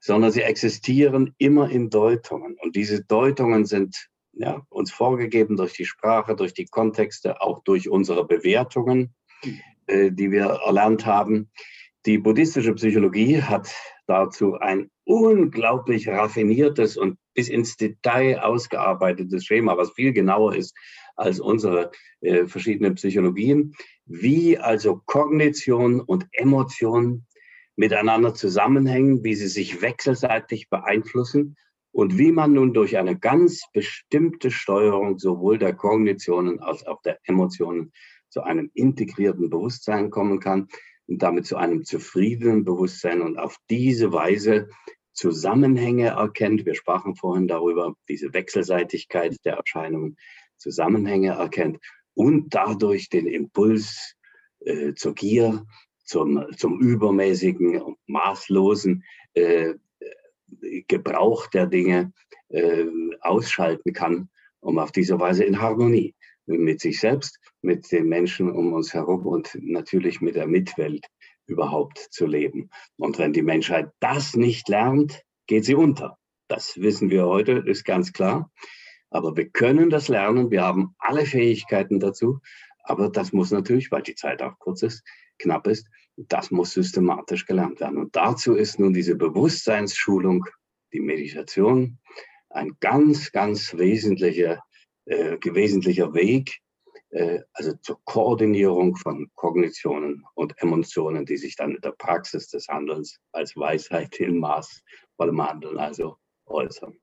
[0.00, 2.56] sondern sie existieren immer in Deutungen.
[2.60, 7.88] Und diese Deutungen sind ja, uns vorgegeben durch die Sprache, durch die Kontexte, auch durch
[7.88, 9.14] unsere Bewertungen,
[9.88, 11.50] die wir erlernt haben.
[12.06, 13.74] Die buddhistische Psychologie hat
[14.06, 20.74] dazu ein unglaublich raffiniertes und bis ins Detail ausgearbeitetes Schema, was viel genauer ist
[21.16, 23.74] als unsere äh, verschiedenen Psychologien,
[24.06, 27.26] wie also Kognition und Emotion
[27.76, 31.56] miteinander zusammenhängen, wie sie sich wechselseitig beeinflussen
[31.92, 37.18] und wie man nun durch eine ganz bestimmte Steuerung sowohl der Kognitionen als auch der
[37.24, 37.92] Emotionen
[38.28, 40.68] zu einem integrierten Bewusstsein kommen kann
[41.06, 44.68] und damit zu einem zufriedenen Bewusstsein und auf diese Weise
[45.12, 46.64] Zusammenhänge erkennt.
[46.64, 50.16] Wir sprachen vorhin darüber, diese Wechselseitigkeit der Erscheinungen,
[50.56, 51.78] Zusammenhänge erkennt
[52.14, 54.14] und dadurch den Impuls
[54.60, 55.64] äh, zur Gier,
[56.04, 59.74] zum, zum übermäßigen, maßlosen äh,
[60.88, 62.12] Gebrauch der Dinge
[62.48, 62.86] äh,
[63.20, 66.14] ausschalten kann, um auf diese Weise in Harmonie
[66.48, 71.06] mit sich selbst, mit den Menschen um uns herum und natürlich mit der Mitwelt
[71.46, 72.70] überhaupt zu leben.
[72.96, 76.18] Und wenn die Menschheit das nicht lernt, geht sie unter.
[76.48, 78.50] Das wissen wir heute, ist ganz klar.
[79.10, 82.40] Aber wir können das lernen, wir haben alle Fähigkeiten dazu.
[82.82, 85.02] Aber das muss natürlich, weil die Zeit auch kurz ist,
[85.38, 87.98] knapp ist, das muss systematisch gelernt werden.
[87.98, 90.44] Und dazu ist nun diese Bewusstseinsschulung,
[90.92, 91.98] die Meditation,
[92.50, 94.62] ein ganz, ganz wesentlicher,
[95.08, 96.60] äh, wesentlicher Weg,
[97.10, 102.68] äh, also zur Koordinierung von Kognitionen und Emotionen, die sich dann in der Praxis des
[102.68, 106.98] Handelns als Weisheit in maßvollem Handeln also äußern.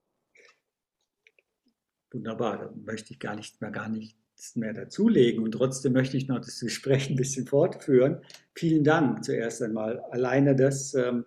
[2.11, 4.17] Wunderbar, da möchte ich gar nicht mehr gar nicht
[4.55, 8.21] mehr dazulegen und trotzdem möchte ich noch das Gespräch ein bisschen fortführen.
[8.53, 9.99] Vielen Dank zuerst einmal.
[10.11, 11.25] Alleine das, ähm,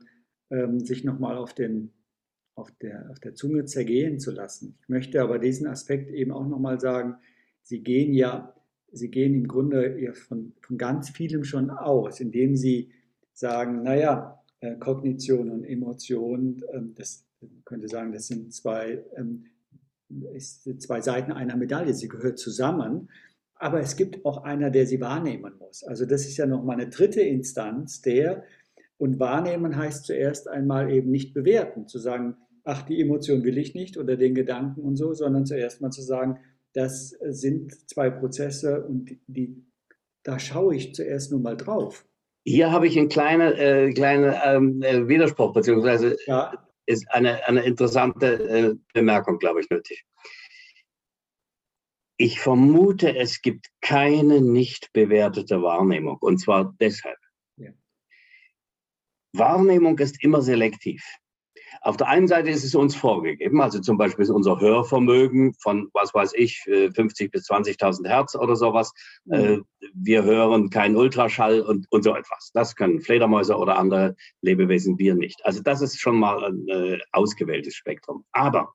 [0.51, 1.55] ähm, sich nochmal auf,
[2.59, 4.77] auf, der, auf der Zunge zergehen zu lassen.
[4.83, 7.17] Ich möchte aber diesen Aspekt eben auch nochmal sagen,
[7.63, 8.55] Sie gehen ja,
[8.93, 12.91] Sie gehen im Grunde ja von, von ganz vielem schon aus, indem Sie
[13.33, 17.27] sagen, naja, äh, Kognition und Emotion, ähm, das
[17.65, 19.45] könnte sagen, das sind zwei ähm,
[20.79, 23.11] zwei Seiten einer Medaille, sie gehört zusammen,
[23.55, 25.85] aber es gibt auch einer, der sie wahrnehmen muss.
[25.85, 28.45] Also das ist ja nochmal eine dritte Instanz, der,
[28.97, 32.37] und wahrnehmen heißt zuerst einmal eben nicht bewerten, zu sagen,
[32.69, 36.03] ach, die Emotion will ich nicht oder den Gedanken und so, sondern zuerst mal zu
[36.03, 36.39] sagen,
[36.75, 39.65] das sind zwei Prozesse und die,
[40.23, 42.05] da schaue ich zuerst nur mal drauf.
[42.45, 46.53] Hier habe ich einen kleinen äh, kleine, ähm, äh, Widerspruch, beziehungsweise ja
[46.89, 50.07] ist eine, eine interessante äh, Bemerkung, glaube ich, nötig.
[52.17, 56.17] Ich vermute, es gibt keine nicht bewertete Wahrnehmung.
[56.21, 57.19] Und zwar deshalb.
[57.57, 57.71] Ja.
[59.35, 61.05] Wahrnehmung ist immer selektiv.
[61.81, 65.89] Auf der einen Seite ist es uns vorgegeben, also zum Beispiel ist unser Hörvermögen von,
[65.93, 68.93] was weiß ich, 50 äh, bis 20.000 Hertz oder sowas.
[69.25, 69.65] Mhm.
[69.95, 72.51] Wir hören keinen Ultraschall und, und so etwas.
[72.53, 75.45] Das können Fledermäuse oder andere Lebewesen, wir nicht.
[75.45, 78.25] Also das ist schon mal ein äh, ausgewähltes Spektrum.
[78.33, 78.75] Aber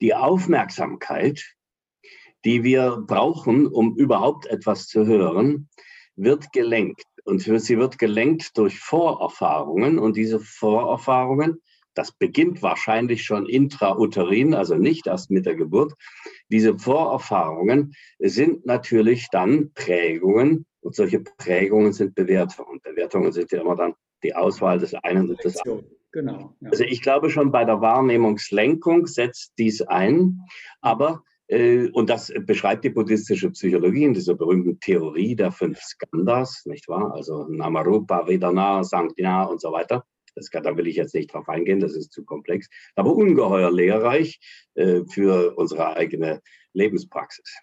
[0.00, 1.54] die Aufmerksamkeit,
[2.44, 5.68] die wir brauchen, um überhaupt etwas zu hören,
[6.16, 7.04] wird gelenkt.
[7.24, 9.98] Und sie wird gelenkt durch Vorerfahrungen.
[9.98, 11.62] Und diese Vorerfahrungen
[11.94, 15.94] das beginnt wahrscheinlich schon intrauterin, also nicht erst mit der Geburt.
[16.50, 22.80] Diese Vorerfahrungen sind natürlich dann Prägungen und solche Prägungen sind Bewertungen.
[22.82, 25.86] Bewertungen sind ja immer dann die Auswahl des einen und des anderen.
[26.12, 26.54] Genau.
[26.60, 26.70] Ja.
[26.70, 30.40] Also ich glaube schon bei der Wahrnehmungslenkung setzt dies ein,
[30.80, 36.64] aber äh, und das beschreibt die buddhistische Psychologie in dieser berühmten Theorie der fünf Skandhas,
[36.66, 37.12] nicht wahr?
[37.12, 40.04] Also Namarupa, Vedana, Sankhya und so weiter.
[40.34, 43.70] Das kann, da will ich jetzt nicht drauf eingehen, das ist zu komplex, aber ungeheuer
[43.70, 44.40] lehrreich
[44.74, 46.42] äh, für unsere eigene
[46.72, 47.56] Lebenspraxis.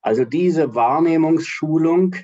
[0.00, 2.16] Also diese Wahrnehmungsschulung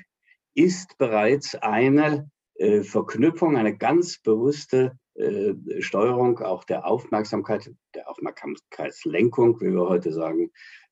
[0.53, 9.59] ist bereits eine äh, Verknüpfung, eine ganz bewusste äh, Steuerung auch der Aufmerksamkeit, der Aufmerksamkeitslenkung,
[9.61, 10.51] wie wir heute sagen,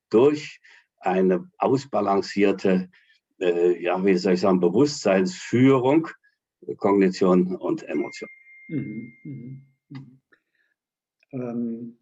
[0.09, 0.59] durch
[0.99, 2.89] eine ausbalancierte,
[3.39, 6.07] äh, ja, wie soll ich sagen, Bewusstseinsführung,
[6.77, 8.29] Kognition und Emotion.
[8.71, 10.19] Mhm, mhm, mhm.
[11.33, 11.97] Ähm,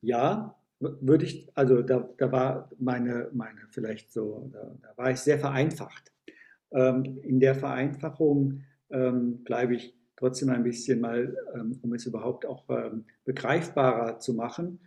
[0.00, 5.18] ja, würde ich, also da, da war meine, meine vielleicht so, da, da war ich
[5.18, 6.12] sehr vereinfacht.
[6.70, 12.46] Ähm, in der Vereinfachung ähm, bleibe ich trotzdem ein bisschen mal, ähm, um es überhaupt
[12.46, 14.78] auch ähm, begreifbarer zu machen,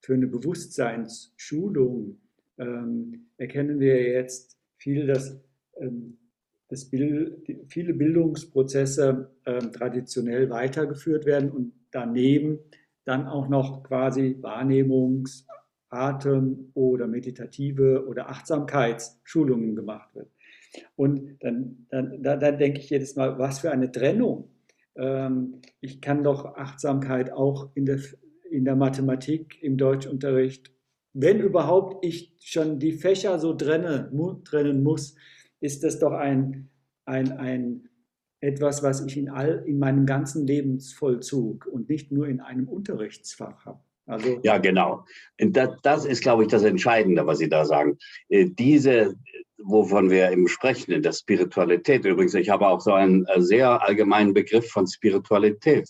[0.00, 2.20] für eine Bewusstseinsschulung
[2.58, 5.40] ähm, erkennen wir jetzt viel, dass
[6.74, 6.90] dass
[7.68, 12.58] viele Bildungsprozesse äh, traditionell weitergeführt werden und daneben
[13.04, 15.44] dann auch noch quasi Wahrnehmungs-,
[15.88, 20.28] Atem- oder meditative oder Achtsamkeitsschulungen gemacht wird.
[20.96, 24.48] Und dann, dann, dann, dann denke ich jedes Mal, was für eine Trennung.
[24.96, 28.00] Ähm, ich kann doch Achtsamkeit auch in der,
[28.50, 30.72] in der Mathematik, im Deutschunterricht,
[31.12, 34.10] wenn überhaupt ich schon die Fächer so trenne,
[34.44, 35.14] trennen muss,
[35.64, 36.68] ist das doch ein,
[37.06, 37.88] ein, ein
[38.40, 43.64] etwas, was ich in, all, in meinem ganzen Lebensvollzug und nicht nur in einem Unterrichtsfach
[43.64, 43.80] habe.
[44.06, 45.06] Also ja, genau.
[45.38, 47.96] Das, das ist, glaube ich, das Entscheidende, was Sie da sagen.
[48.28, 49.16] Äh, diese,
[49.56, 53.80] wovon wir eben sprechen, in der Spiritualität übrigens, ich habe auch so einen äh, sehr
[53.82, 55.88] allgemeinen Begriff von Spiritualität.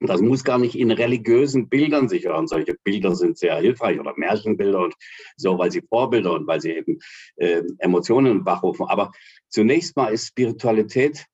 [0.00, 2.46] Das muss gar nicht in religiösen Bildern sich hören.
[2.46, 4.94] Solche Bilder sind sehr hilfreich oder Märchenbilder und
[5.36, 6.98] so, weil sie Vorbilder und weil sie eben
[7.36, 8.86] äh, Emotionen wachrufen.
[8.88, 9.12] Aber
[9.48, 11.26] zunächst mal ist Spiritualität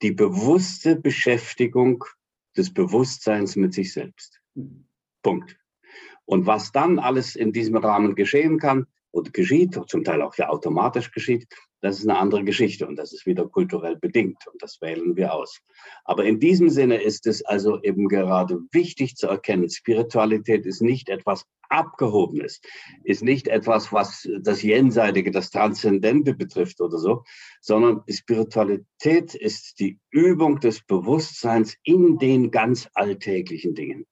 [0.00, 2.04] die bewusste Beschäftigung
[2.56, 4.40] des Bewusstseins mit sich selbst.
[5.22, 5.58] Punkt.
[6.24, 10.48] Und was dann alles in diesem Rahmen geschehen kann oder geschieht, zum Teil auch ja
[10.48, 11.46] automatisch geschieht,
[11.80, 15.32] das ist eine andere Geschichte und das ist wieder kulturell bedingt und das wählen wir
[15.32, 15.60] aus.
[16.04, 21.08] Aber in diesem Sinne ist es also eben gerade wichtig zu erkennen, Spiritualität ist nicht
[21.08, 22.60] etwas Abgehobenes,
[23.04, 27.24] ist nicht etwas, was das Jenseitige, das Transzendente betrifft oder so,
[27.60, 34.06] sondern Spiritualität ist die Übung des Bewusstseins in den ganz alltäglichen Dingen.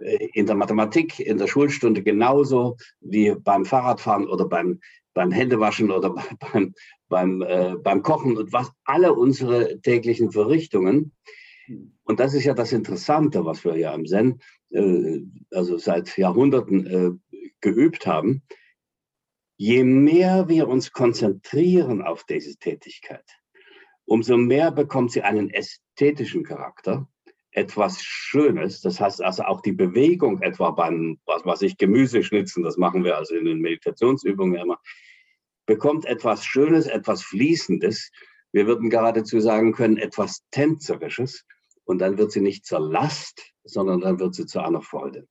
[0.00, 4.80] Äh, in der Mathematik, in der Schulstunde genauso wie beim Fahrradfahren oder beim
[5.14, 6.14] beim Händewaschen oder
[6.52, 6.74] beim,
[7.08, 11.12] beim, äh, beim Kochen und was alle unsere täglichen Verrichtungen.
[12.04, 14.40] Und das ist ja das Interessante, was wir ja im Zen,
[14.70, 18.42] äh, also seit Jahrhunderten äh, geübt haben.
[19.58, 23.28] je mehr wir uns konzentrieren auf diese Tätigkeit,
[24.06, 27.08] umso mehr bekommt sie einen ästhetischen Charakter,
[27.52, 28.80] etwas Schönes.
[28.80, 33.04] Das heißt also auch die Bewegung etwa beim, was weiß ich, Gemüse schnitzen, das machen
[33.04, 34.78] wir also in den Meditationsübungen immer,
[35.66, 38.10] bekommt etwas Schönes, etwas Fließendes.
[38.52, 41.44] Wir würden geradezu sagen können, etwas Tänzerisches.
[41.84, 45.26] Und dann wird sie nicht zur Last, sondern dann wird sie zu einer Freude.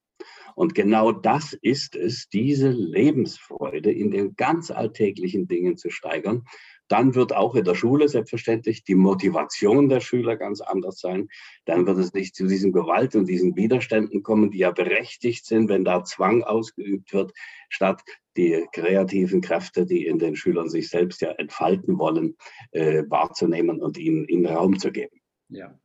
[0.55, 6.45] Und genau das ist es, diese Lebensfreude in den ganz alltäglichen Dingen zu steigern.
[6.88, 11.30] Dann wird auch in der Schule selbstverständlich die Motivation der Schüler ganz anders sein.
[11.66, 15.70] Dann wird es nicht zu diesen Gewalt und diesen Widerständen kommen, die ja berechtigt sind,
[15.70, 17.34] wenn da Zwang ausgeübt wird,
[17.70, 18.04] statt
[18.38, 22.36] die kreativen Kräfte, die in den Schülern sich selbst ja entfalten wollen,
[22.72, 25.20] äh, wahrzunehmen und ihnen, ihnen Raum zu geben.
[25.50, 25.78] Ja.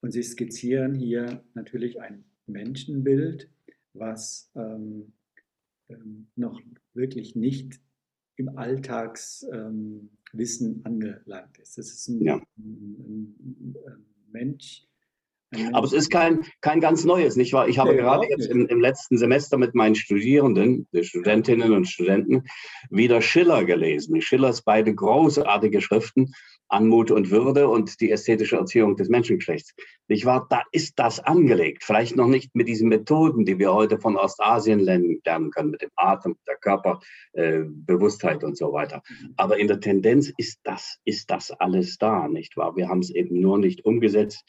[0.00, 3.50] Und Sie skizzieren hier natürlich ein Menschenbild,
[3.92, 5.12] was ähm,
[5.88, 6.60] ähm, noch
[6.94, 7.80] wirklich nicht
[8.36, 10.10] im Alltagswissen
[10.76, 11.78] ähm, angelangt ist.
[11.78, 12.36] Das ist ein, ja.
[12.36, 14.86] ein, ein, ein Mensch,
[15.72, 17.68] aber es ist kein, kein ganz neues, nicht wahr?
[17.68, 21.86] Ich habe ja, gerade jetzt im, im, letzten Semester mit meinen Studierenden, die Studentinnen und
[21.86, 22.44] Studenten,
[22.90, 24.20] wieder Schiller gelesen.
[24.20, 26.32] Schillers beide großartige Schriften
[26.68, 29.74] Anmut und Würde und die ästhetische Erziehung des Menschengeschlechts.
[30.08, 30.46] Nicht wahr?
[30.50, 31.84] Da ist das angelegt.
[31.84, 35.90] Vielleicht noch nicht mit diesen Methoden, die wir heute von Ostasien lernen können, mit dem
[35.94, 39.02] Atem, der Körperbewusstheit äh, und so weiter.
[39.36, 42.76] Aber in der Tendenz ist das, ist das alles da, nicht wahr?
[42.76, 44.44] Wir haben es eben nur nicht umgesetzt.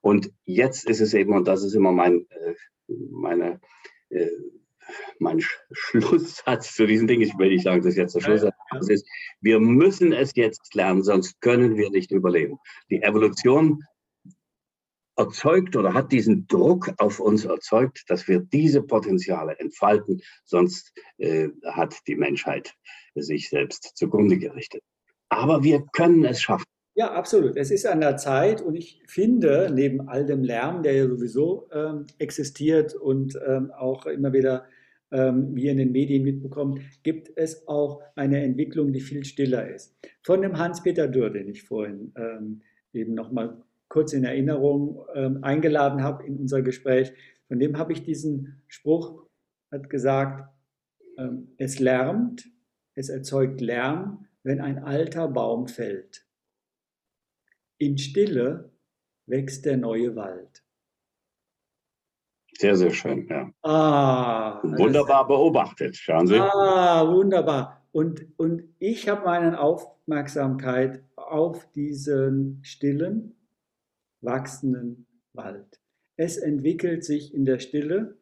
[0.00, 2.54] Und jetzt ist es eben, und das ist immer mein, äh,
[2.88, 3.60] meine,
[4.10, 4.28] äh,
[5.18, 5.40] mein
[5.70, 8.54] Schlusssatz zu diesen Dingen, ich will nicht sagen, das ist jetzt der Schlusssatz,
[8.88, 9.06] ist,
[9.40, 12.58] wir müssen es jetzt lernen, sonst können wir nicht überleben.
[12.90, 13.84] Die Evolution
[15.16, 21.48] erzeugt oder hat diesen Druck auf uns erzeugt, dass wir diese Potenziale entfalten, sonst äh,
[21.64, 22.74] hat die Menschheit
[23.14, 24.82] sich selbst zugrunde gerichtet.
[25.28, 26.66] Aber wir können es schaffen.
[26.94, 27.56] Ja, absolut.
[27.56, 31.68] Es ist an der Zeit und ich finde, neben all dem Lärm, der ja sowieso
[31.72, 34.66] ähm, existiert und ähm, auch immer wieder
[35.10, 39.96] ähm, wir in den Medien mitbekommen, gibt es auch eine Entwicklung, die viel stiller ist.
[40.22, 42.60] Von dem Hans-Peter Dürr, den ich vorhin ähm,
[42.92, 43.56] eben nochmal
[43.88, 47.12] kurz in Erinnerung ähm, eingeladen habe in unser Gespräch,
[47.48, 49.26] von dem habe ich diesen Spruch,
[49.70, 50.48] hat gesagt,
[51.16, 52.48] ähm, es lärmt,
[52.94, 56.26] es erzeugt Lärm, wenn ein alter Baum fällt.
[57.82, 58.70] In Stille
[59.26, 60.62] wächst der neue Wald.
[62.56, 63.52] Sehr, sehr schön, ja.
[63.62, 66.38] Ah, wunderbar beobachtet, schauen Sie.
[66.38, 67.84] Ah, wunderbar.
[67.90, 73.34] Und, und ich habe meine Aufmerksamkeit auf diesen stillen,
[74.20, 75.80] wachsenden Wald.
[76.14, 78.16] Es entwickelt sich in der Stille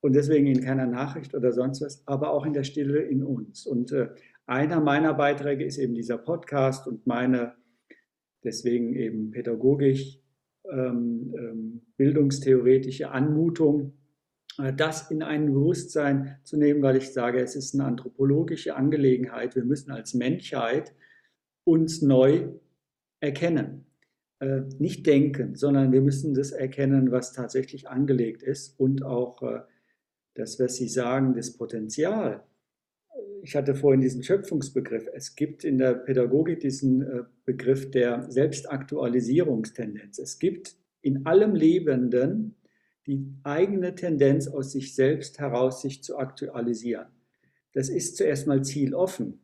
[0.00, 3.66] und deswegen in keiner Nachricht oder sonst was, aber auch in der Stille in uns.
[3.66, 4.10] Und äh,
[4.46, 7.56] einer meiner Beiträge ist eben dieser Podcast und meine
[8.46, 10.18] deswegen eben pädagogisch,
[10.72, 13.92] ähm, ähm, bildungstheoretische Anmutung,
[14.58, 19.54] äh, das in ein Bewusstsein zu nehmen, weil ich sage, es ist eine anthropologische Angelegenheit.
[19.54, 20.94] Wir müssen als Menschheit
[21.64, 22.48] uns neu
[23.20, 23.86] erkennen.
[24.38, 29.60] Äh, nicht denken, sondern wir müssen das erkennen, was tatsächlich angelegt ist und auch äh,
[30.34, 32.44] das, was Sie sagen, das Potenzial
[33.46, 35.06] ich hatte vorhin diesen Schöpfungsbegriff.
[35.14, 40.18] Es gibt in der Pädagogik diesen äh, Begriff der Selbstaktualisierungstendenz.
[40.18, 42.56] Es gibt in allem Lebenden
[43.06, 47.06] die eigene Tendenz aus sich selbst heraus, sich zu aktualisieren.
[47.72, 49.38] Das ist zuerst mal zieloffen.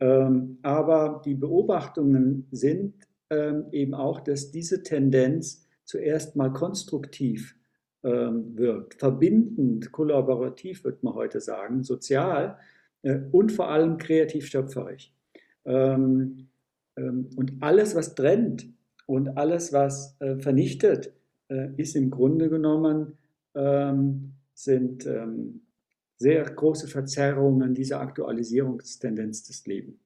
[0.00, 2.92] Ähm, aber die Beobachtungen sind
[3.30, 7.56] ähm, eben auch, dass diese Tendenz zuerst mal konstruktiv
[8.04, 12.58] ähm, wirkt, verbindend, kollaborativ, wird man heute sagen, sozial
[13.02, 15.12] und vor allem kreativ schöpferisch.
[15.64, 16.50] Ähm,
[16.96, 18.68] ähm, und alles, was trennt
[19.06, 21.12] und alles, was äh, vernichtet,
[21.48, 23.18] äh, ist im Grunde genommen,
[23.54, 25.08] ähm, sind
[26.16, 29.96] sehr große Verzerrungen dieser Aktualisierungstendenz des Lebens.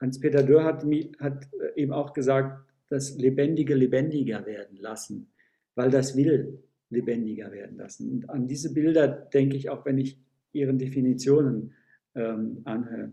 [0.00, 0.84] Hans-Peter Dörr hat,
[1.18, 5.32] hat, eben auch gesagt, das Lebendige lebendiger werden lassen,
[5.74, 8.08] weil das will lebendiger werden lassen.
[8.08, 10.20] Und an diese Bilder denke ich auch, wenn ich
[10.54, 11.74] Ihren Definitionen
[12.14, 13.12] ähm, anhöre,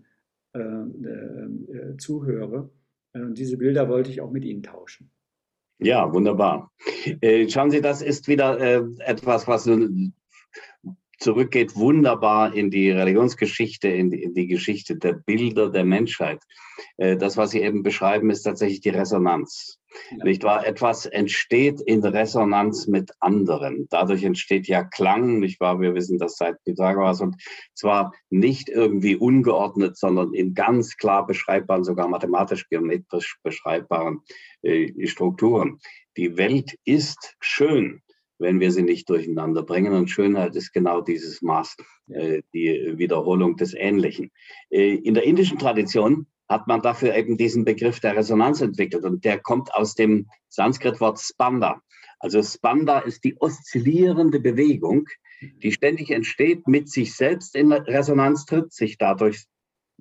[0.54, 2.70] äh, äh, zuhöre.
[3.14, 5.10] Äh, diese Bilder wollte ich auch mit Ihnen tauschen.
[5.80, 6.72] Ja, wunderbar.
[7.22, 9.66] Äh, schauen Sie, das ist wieder äh, etwas, was
[11.22, 16.42] zurückgeht wunderbar in die Religionsgeschichte, in die, in die, Geschichte der Bilder der Menschheit.
[16.98, 19.78] Äh, das, was Sie eben beschreiben, ist tatsächlich die Resonanz.
[20.10, 20.24] Ja.
[20.24, 20.66] Nicht wahr?
[20.66, 23.88] Etwas entsteht in Resonanz mit anderen.
[23.90, 25.80] Dadurch entsteht ja Klang, nicht wahr?
[25.80, 27.36] Wir wissen das seit Pythagoras und
[27.76, 34.22] zwar nicht irgendwie ungeordnet, sondern in ganz klar beschreibbaren, sogar mathematisch, geometrisch beschreibbaren
[34.64, 35.80] äh, Strukturen.
[36.18, 38.02] Die Welt ist schön
[38.42, 39.94] wenn wir sie nicht durcheinander bringen.
[39.94, 41.78] Und Schönheit ist genau dieses Maß,
[42.10, 44.32] äh, die Wiederholung des Ähnlichen.
[44.70, 49.24] Äh, in der indischen Tradition hat man dafür eben diesen Begriff der Resonanz entwickelt und
[49.24, 51.82] der kommt aus dem Sanskritwort Spanda.
[52.20, 55.06] Also Spanda ist die oszillierende Bewegung,
[55.64, 59.46] die ständig entsteht, mit sich selbst in Resonanz tritt, sich dadurch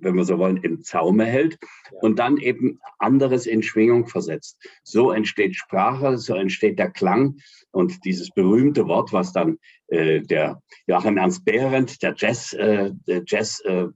[0.03, 1.59] wenn wir so wollen, im Zaume hält
[2.01, 4.59] und dann eben anderes in Schwingung versetzt.
[4.83, 7.37] So entsteht Sprache, so entsteht der Klang
[7.71, 13.23] und dieses berühmte Wort, was dann äh, der Joachim Ernst Behrendt, der Jazz, äh, der
[13.27, 13.89] Jazz äh,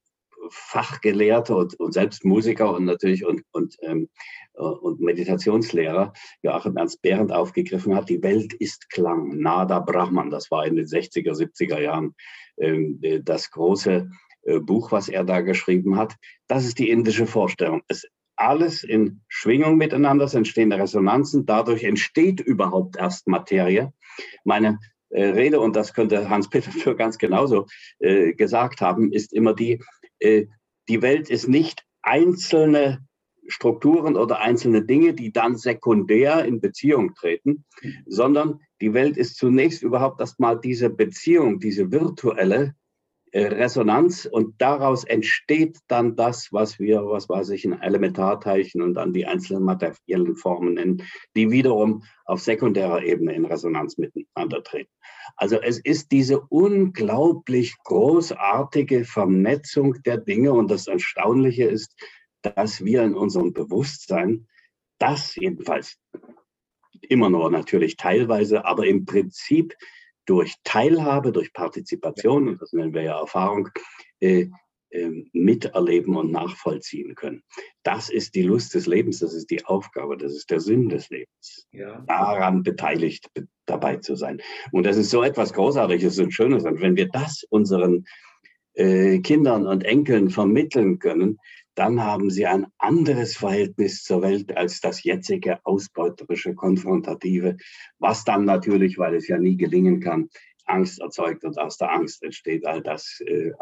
[0.51, 4.09] Fachgelehrte und, und, selbst Musiker und natürlich und, und, ähm,
[4.53, 8.09] und Meditationslehrer Joachim Ernst Behrendt aufgegriffen hat.
[8.09, 10.31] Die Welt ist Klang, Nada Brahman.
[10.31, 12.15] Das war in den 60er, 70er Jahren
[12.59, 14.05] ähm, das große äh,
[14.61, 16.17] Buch, was er da geschrieben hat.
[16.47, 17.83] Das ist die indische Vorstellung.
[17.89, 23.93] Es alles in Schwingung miteinander, es entstehen Resonanzen, dadurch entsteht überhaupt erst Materie.
[24.45, 24.79] Meine
[25.11, 27.67] äh, Rede, und das könnte Hans-Peter für ganz genauso
[28.01, 29.81] äh, gesagt haben, ist immer die,
[30.19, 30.47] äh,
[30.89, 33.07] die Welt ist nicht einzelne
[33.47, 37.65] Strukturen oder einzelne Dinge, die dann sekundär in Beziehung treten,
[38.07, 42.84] sondern die Welt ist zunächst überhaupt erstmal diese Beziehung, diese virtuelle äh,
[43.35, 49.13] Resonanz und daraus entsteht dann das, was wir, was weiß ich, in Elementarteilchen und dann
[49.13, 51.03] die einzelnen materiellen Formen nennen,
[51.35, 54.93] die wiederum auf sekundärer Ebene in Resonanz miteinander treten.
[55.37, 61.93] Also es ist diese unglaublich großartige Vernetzung der Dinge und das Erstaunliche ist,
[62.43, 64.47] dass wir in unserem Bewusstsein
[64.99, 65.99] das jedenfalls
[67.01, 69.75] immer nur natürlich teilweise, aber im Prinzip
[70.27, 73.69] durch Teilhabe, durch Partizipation, und das nennen wir ja Erfahrung,
[74.21, 74.49] äh,
[74.95, 77.43] äh, miterleben und nachvollziehen können.
[77.83, 81.11] Das ist die Lust des Lebens, das ist die Aufgabe, das ist der Sinn des
[81.11, 82.05] Lebens, ja.
[82.07, 84.41] daran beteiligt be dabei zu sein.
[84.73, 86.65] Und das ist so etwas Großartiges und Schönes.
[86.65, 88.05] Und wenn wir das unseren
[88.75, 91.39] äh, Kindern und Enkeln vermitteln können,
[91.75, 97.57] dann haben sie ein anderes Verhältnis zur Welt als das jetzige ausbeuterische, konfrontative,
[97.99, 100.29] was dann natürlich, weil es ja nie gelingen kann,
[100.67, 103.53] Angst erzeugt und aus der Angst entsteht all das äh,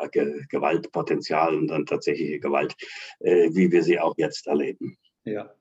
[0.49, 2.75] Gewaltpotenzial und dann tatsächliche Gewalt,
[3.21, 4.97] äh, wie wir sie auch jetzt erleben.
[5.25, 5.53] Ja,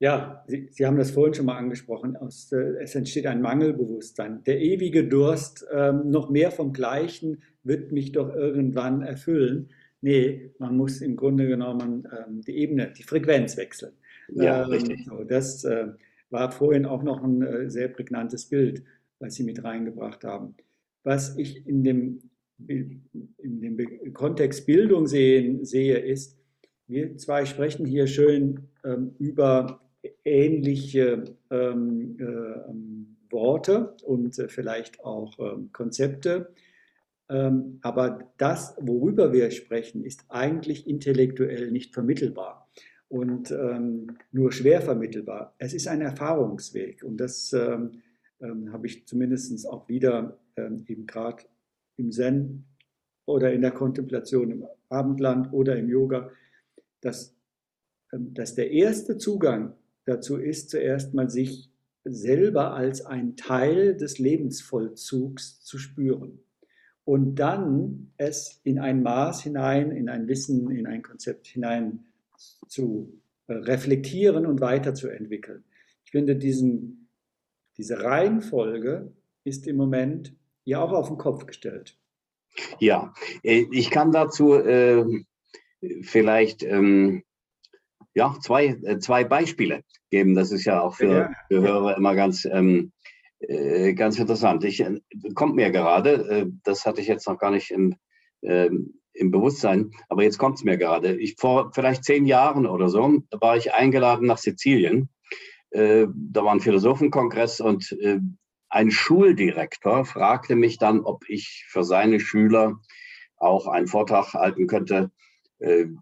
[0.00, 2.16] ja, Sie, Sie, haben das vorhin schon mal angesprochen.
[2.16, 4.44] Aus, äh, es entsteht ein Mangelbewusstsein.
[4.44, 9.70] Der ewige Durst, ähm, noch mehr vom Gleichen, wird mich doch irgendwann erfüllen.
[10.00, 13.92] Nee, man muss im Grunde genommen ähm, die Ebene, die Frequenz wechseln.
[14.28, 15.04] Ja, ähm, richtig.
[15.04, 15.88] So, das äh,
[16.30, 18.84] war vorhin auch noch ein äh, sehr prägnantes Bild,
[19.18, 20.54] was Sie mit reingebracht haben.
[21.02, 22.22] Was ich in dem,
[22.66, 23.02] in
[23.38, 26.38] dem Kontext Bildung sehen, sehe, ist,
[26.86, 29.80] wir zwei sprechen hier schön ähm, über
[30.24, 36.54] ähnliche ähm, äh, Worte und äh, vielleicht auch ähm, Konzepte ähm,
[37.82, 42.68] aber das, worüber wir sprechen, ist eigentlich intellektuell nicht vermittelbar
[43.08, 45.54] und ähm, nur schwer vermittelbar.
[45.58, 48.02] Es ist ein Erfahrungsweg und das ähm,
[48.40, 51.44] ähm, habe ich zumindest auch wieder ähm, eben gerade
[51.96, 52.64] im Zen
[53.26, 56.30] oder in der Kontemplation im Abendland oder im Yoga,
[57.00, 57.34] dass,
[58.12, 59.74] ähm, dass der erste Zugang
[60.04, 61.70] dazu ist, zuerst mal sich
[62.04, 66.40] selber als ein Teil des Lebensvollzugs zu spüren
[67.08, 72.04] und dann es in ein Maß hinein, in ein Wissen, in ein Konzept hinein
[72.66, 75.64] zu äh, reflektieren und weiterzuentwickeln.
[76.04, 77.08] Ich finde, diesen,
[77.78, 79.10] diese Reihenfolge
[79.42, 80.36] ist im Moment
[80.66, 81.96] ja auch auf den Kopf gestellt.
[82.78, 85.24] Ja, äh, ich kann dazu äh,
[86.02, 87.22] vielleicht ähm,
[88.12, 89.80] ja, zwei, äh, zwei Beispiele
[90.10, 90.34] geben.
[90.34, 91.32] Das ist ja auch für, ja.
[91.48, 92.92] für Hörer immer ganz ähm,
[93.40, 94.64] äh, ganz interessant.
[94.64, 95.00] Ich, äh,
[95.34, 97.96] kommt mir gerade, äh, das hatte ich jetzt noch gar nicht im,
[98.42, 101.16] ähm, im Bewusstsein, aber jetzt kommt es mir gerade.
[101.16, 105.08] Ich, vor vielleicht zehn Jahren oder so war ich eingeladen nach Sizilien.
[105.70, 107.94] da war ein Philosophenkongress und
[108.70, 112.80] ein Schuldirektor fragte mich dann, ob ich für seine Schüler
[113.36, 115.08] auch einen Vortrag halten könnte äh,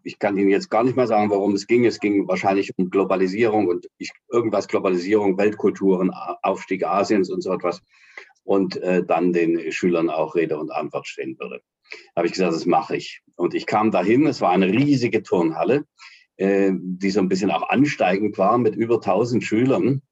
[0.02, 1.86] ich kann Ihnen jetzt gar nicht mal sagen, worum es ging.
[1.86, 6.10] Es ging wahrscheinlich um Globalisierung und ich, irgendwas Globalisierung, Weltkulturen,
[6.42, 7.82] Aufstieg Asiens und so etwas.
[8.44, 11.62] und äh, dann den Schülern auch Rede und Antwort stehen würde.
[12.14, 13.22] Habe ich gesagt, das mache ich.
[13.36, 15.84] Und ich kam dahin, es war eine riesige Turnhalle,
[16.36, 20.02] äh, die so ein bisschen auch ansteigend war mit über 1000 Schülern.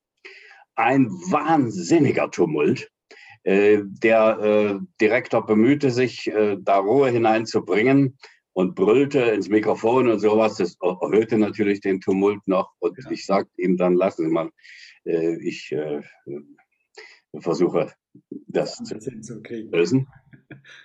[0.74, 2.90] Ein wahnsinniger Tumult.
[3.44, 8.18] Äh, der äh, Direktor bemühte sich, äh, da Ruhe hineinzubringen
[8.54, 10.56] und brüllte ins Mikrofon und sowas.
[10.56, 12.72] Das erhöhte natürlich den Tumult noch.
[12.78, 13.10] Und ja.
[13.10, 14.50] ich sagte ihm dann, lassen Sie mal,
[15.04, 16.00] äh, ich äh,
[17.38, 17.92] versuche
[18.48, 20.08] das zu lösen.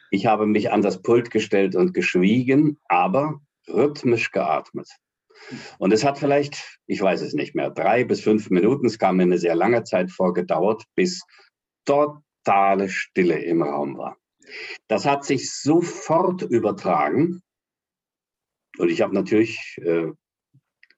[0.09, 4.89] Ich habe mich an das Pult gestellt und geschwiegen, aber rhythmisch geatmet.
[5.77, 9.17] Und es hat vielleicht, ich weiß es nicht mehr, drei bis fünf Minuten, es kam
[9.17, 11.21] mir eine sehr lange Zeit vor, gedauert, bis
[11.85, 14.17] totale Stille im Raum war.
[14.87, 17.41] Das hat sich sofort übertragen.
[18.79, 20.07] Und ich habe natürlich äh,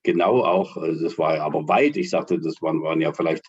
[0.04, 3.44] genau auch, also das war ja aber weit, ich sagte, das waren, waren ja vielleicht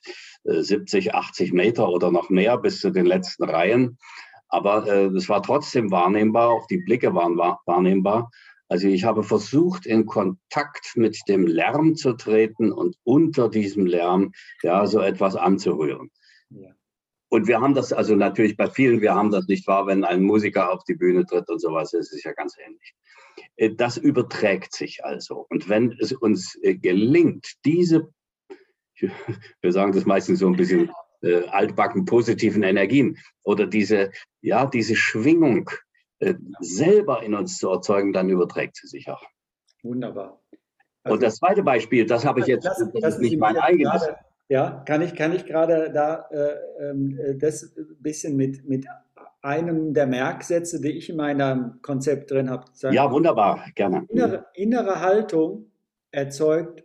[0.44, 3.98] äh, 70, 80 Meter oder noch mehr bis zu den letzten Reihen.
[4.48, 8.30] Aber äh, das war trotzdem wahrnehmbar, auch die Blicke waren wahrnehmbar.
[8.68, 14.32] Also ich habe versucht, in Kontakt mit dem Lärm zu treten und unter diesem Lärm
[14.62, 16.10] ja so etwas anzurühren.
[16.48, 16.70] Ja.
[17.28, 20.22] Und wir haben das also natürlich bei vielen, wir haben das nicht wahr, wenn ein
[20.22, 22.94] Musiker auf die Bühne tritt und sowas, ist es ja ganz ähnlich.
[23.62, 25.46] Äh, das überträgt sich also.
[25.48, 28.08] Und wenn es uns äh, gelingt, diese,
[29.60, 30.90] wir sagen das meistens so ein bisschen
[31.22, 34.10] äh, altbacken positiven Energien oder diese,
[34.40, 35.70] ja, diese Schwingung
[36.18, 39.22] äh, selber in uns zu erzeugen, dann überträgt sie sich auch.
[39.82, 40.40] Wunderbar.
[41.04, 44.08] Also, und das zweite Beispiel, das habe ich jetzt, das, das, ist nicht mein eigenes.
[44.48, 48.86] Ja, kann ich, kann ich gerade da äh, ähm, äh, das bisschen mit, mit
[49.42, 52.64] einem der Merksätze, die ich in meinem Konzept drin habe.
[52.92, 54.06] Ja, wunderbar, gerne.
[54.08, 55.66] Innere, innere Haltung
[56.12, 56.84] erzeugt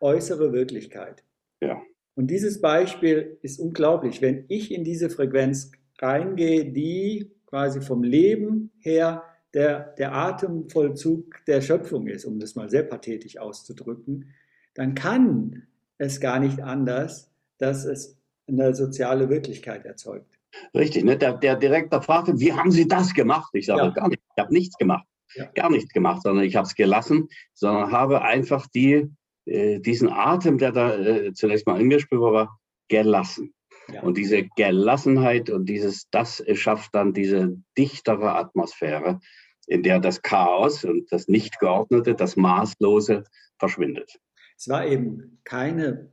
[0.00, 1.24] äußere Wirklichkeit.
[1.60, 1.82] Ja.
[2.14, 4.22] Und dieses Beispiel ist unglaublich.
[4.22, 9.24] Wenn ich in diese Frequenz reingehe, die quasi vom Leben her
[9.54, 14.34] der, der Atemvollzug der Schöpfung ist, um das mal sehr pathetisch auszudrücken,
[14.74, 20.37] dann kann es gar nicht anders, dass es eine soziale Wirklichkeit erzeugt.
[20.74, 21.16] Richtig, ne?
[21.16, 23.50] der, der Direktor fragte, wie haben Sie das gemacht?
[23.54, 23.90] Ich sage, ja.
[23.90, 25.06] gar nicht, ich habe nichts gemacht.
[25.34, 25.46] Ja.
[25.54, 29.08] Gar nichts gemacht, sondern ich habe es gelassen, sondern habe einfach die,
[29.44, 33.54] äh, diesen Atem, der da äh, zunächst mal ingespürt war, gelassen.
[33.92, 34.02] Ja.
[34.02, 39.20] Und diese Gelassenheit und dieses, das schafft dann diese dichtere Atmosphäre,
[39.66, 43.24] in der das Chaos und das Nichtgeordnete, das Maßlose
[43.58, 44.18] verschwindet.
[44.56, 46.10] Es war eben keine,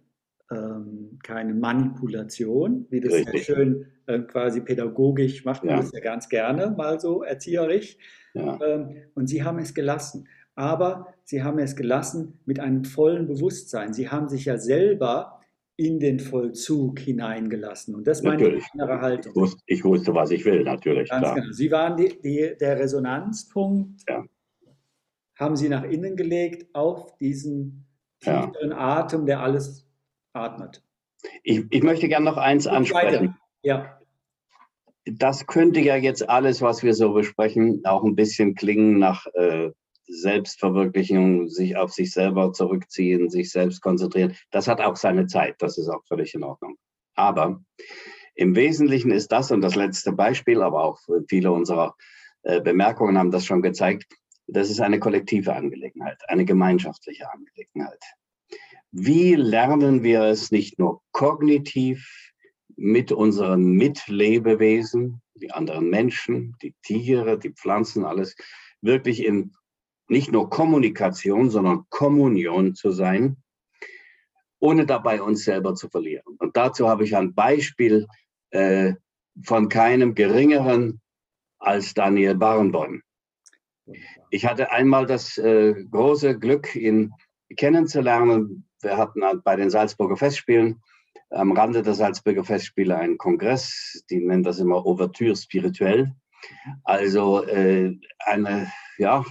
[0.51, 3.45] ähm, keine Manipulation, wie das Richtig.
[3.45, 5.81] sehr schön äh, quasi pädagogisch macht man ja.
[5.81, 7.97] das ja ganz gerne, mal so erzieherisch.
[8.33, 8.59] Ja.
[8.61, 10.27] Ähm, und sie haben es gelassen.
[10.55, 13.93] Aber sie haben es gelassen mit einem vollen Bewusstsein.
[13.93, 15.41] Sie haben sich ja selber
[15.77, 17.95] in den Vollzug hineingelassen.
[17.95, 19.33] Und das meine ich innere Haltung.
[19.33, 21.09] Ich wusste, ich wusste, was ich will, natürlich.
[21.09, 21.35] Ganz klar.
[21.35, 21.51] Genau.
[21.51, 24.23] Sie waren die, die, der Resonanzpunkt, ja.
[25.37, 27.85] haben Sie nach innen gelegt auf diesen
[28.21, 28.77] tieferen ja.
[28.77, 29.84] Atem, der alles
[30.35, 30.83] atmet.
[31.43, 33.37] Ich, ich möchte gerne noch eins ansprechen.
[33.63, 33.99] Ja.
[35.05, 39.71] Das könnte ja jetzt alles, was wir so besprechen, auch ein bisschen klingen nach äh,
[40.07, 45.55] Selbstverwirklichung, sich auf sich selber zurückziehen, sich selbst konzentrieren, das hat auch seine Zeit.
[45.59, 46.77] Das ist auch völlig in Ordnung.
[47.15, 47.61] Aber
[48.35, 51.95] im Wesentlichen ist das, und das letzte Beispiel, aber auch viele unserer
[52.43, 54.05] äh, Bemerkungen haben das schon gezeigt,
[54.47, 58.03] das ist eine kollektive Angelegenheit, eine gemeinschaftliche Angelegenheit.
[58.97, 62.31] Wie lernen wir es nicht nur kognitiv
[62.77, 68.37] mit unseren Mitlebewesen, die anderen Menschen, die Tiere, die Pflanzen, alles
[68.79, 69.51] wirklich in
[70.07, 73.35] nicht nur Kommunikation, sondern Kommunion zu sein,
[74.59, 76.37] ohne dabei uns selber zu verlieren.
[76.37, 78.07] Und dazu habe ich ein Beispiel
[78.51, 78.93] äh,
[79.43, 81.01] von keinem geringeren
[81.59, 83.01] als Daniel Barenboim.
[84.29, 87.11] Ich hatte einmal das äh, große Glück, ihn
[87.57, 88.65] kennenzulernen.
[88.85, 90.81] Wir hatten halt bei den Salzburger Festspielen
[91.31, 96.13] am Rande der Salzburger Festspiele einen Kongress, die nennen das immer Ouverture spirituell.
[96.83, 99.25] Also äh, eine ja,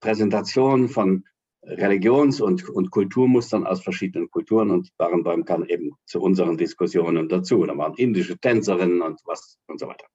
[0.00, 1.24] Präsentation von
[1.62, 7.64] Religions- und, und Kulturmustern aus verschiedenen Kulturen und Barenboim kam eben zu unseren Diskussionen dazu.
[7.64, 10.06] Da waren indische Tänzerinnen und was und so weiter.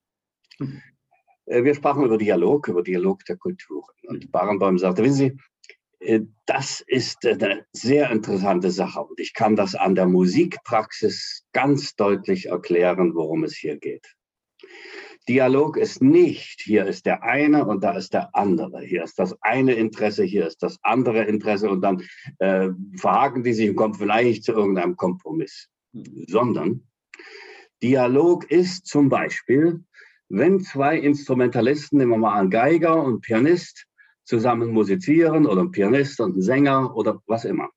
[0.59, 0.81] Mhm.
[1.45, 3.95] Wir sprachen über Dialog, über Dialog der Kulturen.
[4.07, 5.37] Und Barenboim sagte, wissen Sie, äh,
[6.45, 12.47] das ist eine sehr interessante Sache und ich kann das an der Musikpraxis ganz deutlich
[12.47, 14.15] erklären, worum es hier geht.
[15.29, 18.81] Dialog ist nicht, hier ist der eine und da ist der andere.
[18.81, 22.01] Hier ist das eine Interesse, hier ist das andere Interesse und dann
[22.39, 25.69] äh, verhaken die sich und kommen vielleicht zu irgendeinem Kompromiss.
[26.27, 26.87] Sondern
[27.83, 29.83] Dialog ist zum Beispiel,
[30.29, 33.85] wenn zwei Instrumentalisten, nehmen wir mal einen Geiger und Pianist,
[34.23, 37.69] zusammen musizieren oder ein Pianist und ein Sänger oder was immer.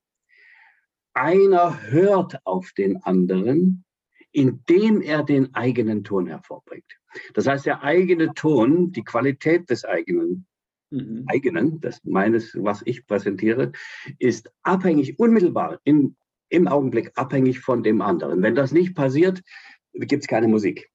[1.14, 3.84] Einer hört auf den anderen,
[4.32, 6.98] indem er den eigenen Ton hervorbringt.
[7.34, 10.46] Das heißt, der eigene Ton, die Qualität des eigenen,
[10.90, 11.24] mhm.
[11.28, 13.70] eigenen, das meines, was ich präsentiere,
[14.18, 16.16] ist abhängig, unmittelbar in,
[16.48, 18.42] im Augenblick abhängig von dem anderen.
[18.42, 19.40] Wenn das nicht passiert,
[19.92, 20.90] gibt es keine Musik.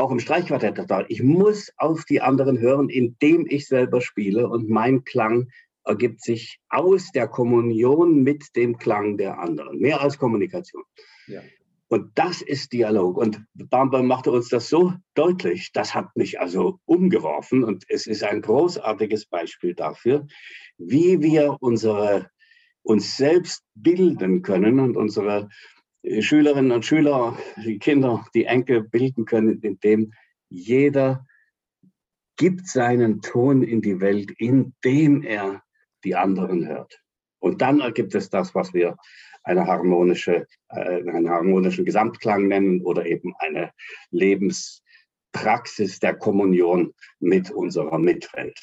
[0.00, 5.04] Auch im Streichquartett, ich muss auf die anderen hören, indem ich selber spiele und mein
[5.04, 5.50] Klang
[5.84, 10.84] ergibt sich aus der Kommunion mit dem Klang der anderen, mehr als Kommunikation.
[11.26, 11.42] Ja.
[11.88, 13.18] Und das ist Dialog.
[13.18, 15.70] Und Bamba machte uns das so deutlich.
[15.72, 17.62] Das hat mich also umgeworfen.
[17.62, 20.26] Und es ist ein großartiges Beispiel dafür,
[20.78, 22.30] wie wir unsere,
[22.82, 25.50] uns selbst bilden können und unsere
[26.20, 30.12] Schülerinnen und Schüler, die Kinder, die Enkel bilden können, indem
[30.48, 31.26] jeder
[32.36, 35.62] gibt seinen Ton in die Welt, indem er
[36.04, 37.02] die anderen hört.
[37.38, 38.96] Und dann ergibt es das, was wir
[39.42, 43.72] eine harmonische, äh, einen harmonischen Gesamtklang nennen oder eben eine
[44.10, 48.58] Lebenspraxis der Kommunion mit unserer Mitwelt.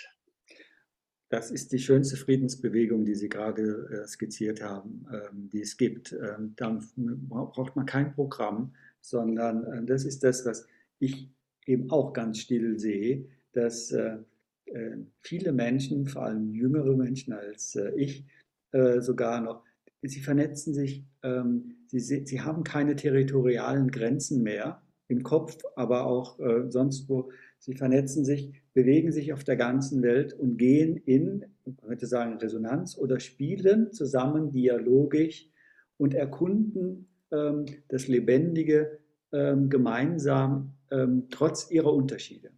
[1.30, 6.14] Das ist die schönste Friedensbewegung, die Sie gerade äh, skizziert haben, ähm, die es gibt.
[6.14, 10.68] Ähm, da braucht man kein Programm, sondern äh, das ist das, was
[11.00, 11.30] ich
[11.66, 14.18] eben auch ganz still sehe, dass äh,
[14.66, 18.26] äh viele Menschen, vor allem jüngere Menschen als äh, ich,
[18.72, 19.64] äh, sogar noch
[20.04, 26.38] sie vernetzen sich, ähm, sie, sie haben keine territorialen Grenzen mehr im Kopf, aber auch
[26.70, 27.32] sonst wo.
[27.60, 32.38] Sie vernetzen sich, bewegen sich auf der ganzen Welt und gehen in, man könnte sagen,
[32.38, 35.50] Resonanz oder spielen zusammen dialogisch
[35.98, 39.00] und erkunden ähm, das Lebendige
[39.34, 42.52] ähm, gemeinsam, ähm, trotz ihrer Unterschiede.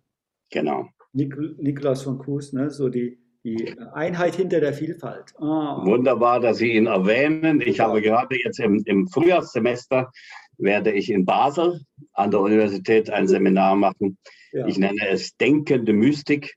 [0.52, 0.88] Genau.
[1.14, 5.34] Nik Nikolaus von Kues, ne, so die, die Einheit hinter der Vielfalt.
[5.40, 5.84] Ah.
[5.86, 7.62] Wunderbar, dass Sie ihn erwähnen.
[7.62, 10.12] Ich habe gerade jetzt im, im Frühjahrssemester
[10.60, 11.82] werde ich in Basel
[12.14, 14.18] an der Universität ein Seminar machen.
[14.52, 14.68] Ja.
[14.68, 16.56] Ich nenne es Denkende Mystik.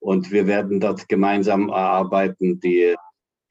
[0.00, 2.94] Und wir werden dort gemeinsam erarbeiten die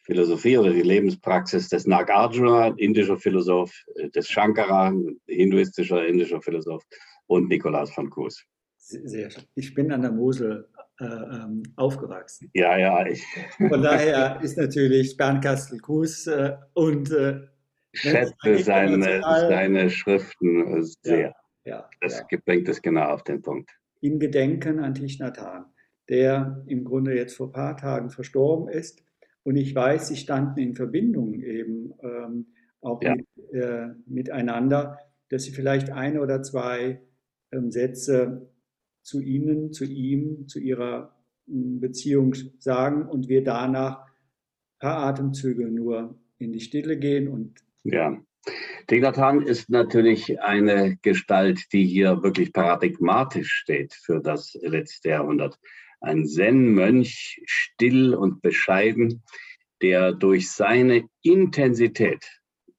[0.03, 3.73] Philosophie oder die Lebenspraxis des Nagarjuna, indischer Philosoph,
[4.13, 4.93] des Shankara,
[5.27, 6.83] hinduistischer indischer Philosoph
[7.25, 8.43] und Nikolaus von Kues.
[8.77, 9.43] Sehr schön.
[9.55, 10.67] Ich bin an der Mosel
[10.99, 12.51] äh, ähm, aufgewachsen.
[12.53, 13.03] Ja, ja.
[13.57, 17.39] Von daher ist natürlich Bernkastel Kues äh, und äh,
[17.93, 21.35] schätze seine, seine Schriften sehr.
[21.65, 22.37] Ja, ja, das ja.
[22.45, 23.71] bringt es genau auf den Punkt.
[24.01, 25.65] In Gedenken an Thich Nhat Hanh,
[26.09, 29.03] der im Grunde jetzt vor ein paar Tagen verstorben ist.
[29.43, 32.47] Und ich weiß, sie standen in Verbindung eben ähm,
[32.81, 34.97] auch mit, äh, miteinander,
[35.29, 37.01] dass sie vielleicht ein oder zwei
[37.51, 38.49] ähm, Sätze
[39.01, 41.15] zu Ihnen, zu ihm, zu Ihrer
[41.47, 47.63] hm, Beziehung sagen und wir danach ein paar Atemzüge nur in die Stille gehen und
[47.83, 48.17] ja.
[48.87, 55.57] Teglatan ist natürlich eine Gestalt, die hier wirklich paradigmatisch steht für das letzte Jahrhundert.
[56.01, 59.23] Ein Zen-Mönch, still und bescheiden,
[59.81, 62.25] der durch seine Intensität,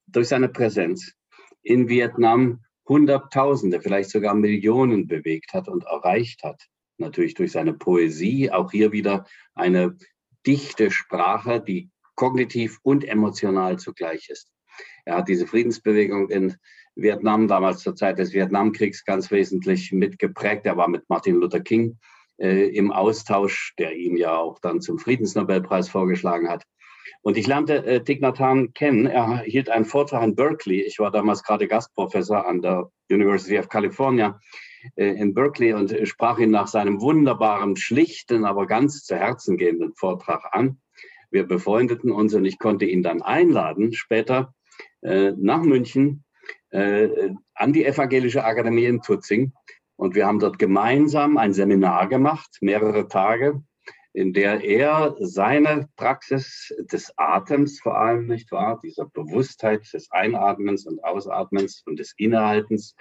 [0.06, 1.14] durch seine Präsenz
[1.62, 6.62] in Vietnam Hunderttausende, vielleicht sogar Millionen bewegt hat und erreicht hat.
[6.98, 9.96] Natürlich durch seine Poesie, auch hier wieder eine
[10.46, 14.53] dichte Sprache, die kognitiv und emotional zugleich ist.
[15.04, 16.56] Er hat diese Friedensbewegung in
[16.96, 20.64] Vietnam, damals zur Zeit des Vietnamkriegs, ganz wesentlich mitgeprägt.
[20.66, 21.98] Er war mit Martin Luther King
[22.38, 26.64] äh, im Austausch, der ihn ja auch dann zum Friedensnobelpreis vorgeschlagen hat.
[27.22, 29.06] Und ich lernte äh, Thich Nhat Hanh kennen.
[29.06, 30.82] Er hielt einen Vortrag in Berkeley.
[30.82, 34.38] Ich war damals gerade Gastprofessor an der University of California
[34.96, 39.94] äh, in Berkeley und sprach ihn nach seinem wunderbaren, schlichten, aber ganz zu Herzen gehenden
[39.94, 40.78] Vortrag an.
[41.30, 44.54] Wir befreundeten uns und ich konnte ihn dann einladen, später
[45.04, 46.24] äh, nach München
[46.70, 49.52] äh, an die Evangelische Akademie in Tutzing.
[49.96, 53.62] Und wir haben dort gemeinsam ein Seminar gemacht, mehrere Tage,
[54.12, 60.86] in der er seine Praxis des Atems vor allem, nicht wahr, dieser Bewusstheit des Einatmens
[60.86, 62.96] und Ausatmens und des Innehaltens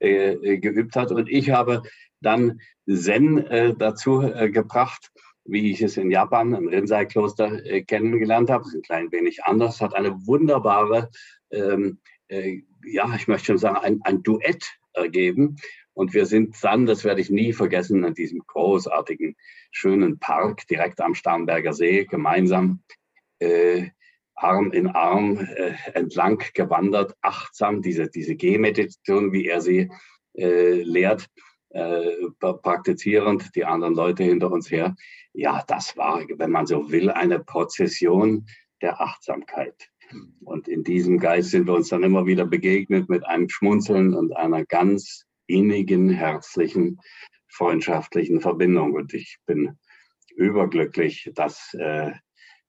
[0.00, 1.10] äh, äh, geübt hat.
[1.12, 1.82] Und ich habe
[2.20, 5.10] dann Zen äh, dazu äh, gebracht,
[5.44, 8.64] wie ich es in Japan im Rinzai-Kloster äh, kennengelernt habe.
[8.64, 11.10] Ist ein klein wenig anders, hat eine wunderbare,
[11.50, 15.56] ähm, äh, ja, ich möchte schon sagen, ein, ein Duett ergeben.
[15.94, 19.36] Und wir sind dann, das werde ich nie vergessen, in diesem großartigen,
[19.70, 22.82] schönen Park direkt am Starnberger See gemeinsam
[23.40, 23.88] äh,
[24.34, 29.90] Arm in Arm äh, entlang gewandert, achtsam, diese, diese Gehmeditation, wie er sie
[30.34, 31.26] äh, lehrt,
[31.70, 34.94] äh, praktizierend, die anderen Leute hinter uns her.
[35.32, 38.46] Ja, das war, wenn man so will, eine Prozession
[38.80, 39.90] der Achtsamkeit.
[40.40, 44.36] Und in diesem Geist sind wir uns dann immer wieder begegnet mit einem Schmunzeln und
[44.36, 47.00] einer ganz innigen, herzlichen,
[47.48, 48.94] freundschaftlichen Verbindung.
[48.94, 49.78] Und ich bin
[50.36, 52.12] überglücklich, dass äh,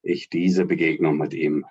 [0.01, 1.65] ich diese Begegnung mit ihm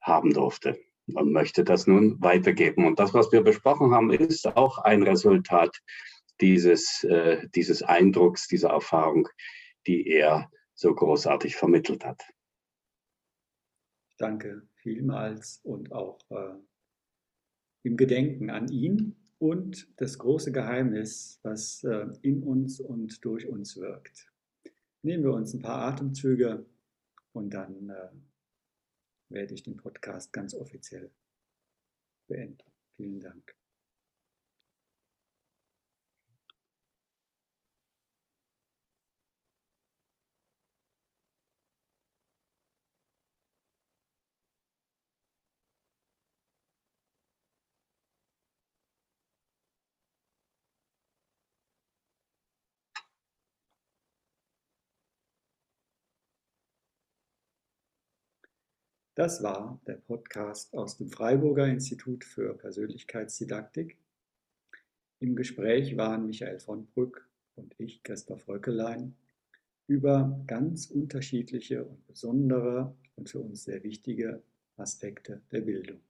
[0.00, 2.86] haben durfte und möchte das nun weitergeben.
[2.86, 5.80] Und das, was wir besprochen haben, ist auch ein Resultat
[6.40, 9.28] dieses, äh, dieses Eindrucks, dieser Erfahrung,
[9.86, 12.22] die er so großartig vermittelt hat.
[14.18, 16.54] Danke vielmals und auch äh,
[17.82, 23.76] im Gedenken an ihn und das große Geheimnis, was äh, in uns und durch uns
[23.76, 24.30] wirkt.
[25.02, 26.64] Nehmen wir uns ein paar Atemzüge
[27.32, 28.10] und dann äh,
[29.30, 31.10] werde ich den Podcast ganz offiziell
[32.28, 32.70] beenden.
[32.96, 33.63] Vielen Dank.
[59.16, 63.96] Das war der Podcast aus dem Freiburger Institut für Persönlichkeitsdidaktik.
[65.20, 69.14] Im Gespräch waren Michael von Brück und ich, Christoph Röckelein,
[69.86, 74.42] über ganz unterschiedliche und besondere und für uns sehr wichtige
[74.76, 76.00] Aspekte der Bildung.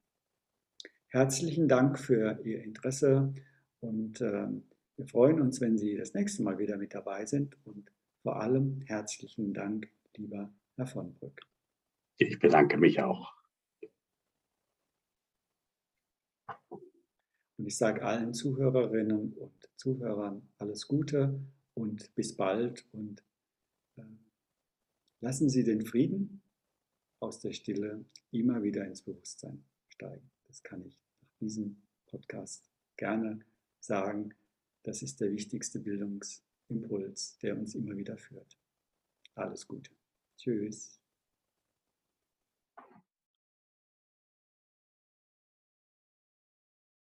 [1.08, 3.34] Herzlichen Dank für Ihr Interesse
[3.80, 4.48] und äh,
[4.96, 7.92] wir freuen uns, wenn Sie das nächste Mal wieder mit dabei sind und
[8.22, 11.42] vor allem herzlichen Dank, lieber Herr von Brück.
[12.18, 13.34] Ich bedanke mich auch.
[17.56, 21.40] Und ich sage allen Zuhörerinnen und Zuhörern alles Gute
[21.74, 23.24] und bis bald und
[23.96, 24.02] äh,
[25.20, 26.42] lassen Sie den Frieden
[27.20, 30.30] aus der Stille immer wieder ins Bewusstsein steigen.
[30.46, 33.40] Das kann ich nach diesem Podcast gerne
[33.80, 34.34] sagen.
[34.82, 38.58] Das ist der wichtigste Bildungsimpuls, der uns immer wieder führt.
[39.34, 39.90] Alles Gute.
[40.36, 41.03] Tschüss.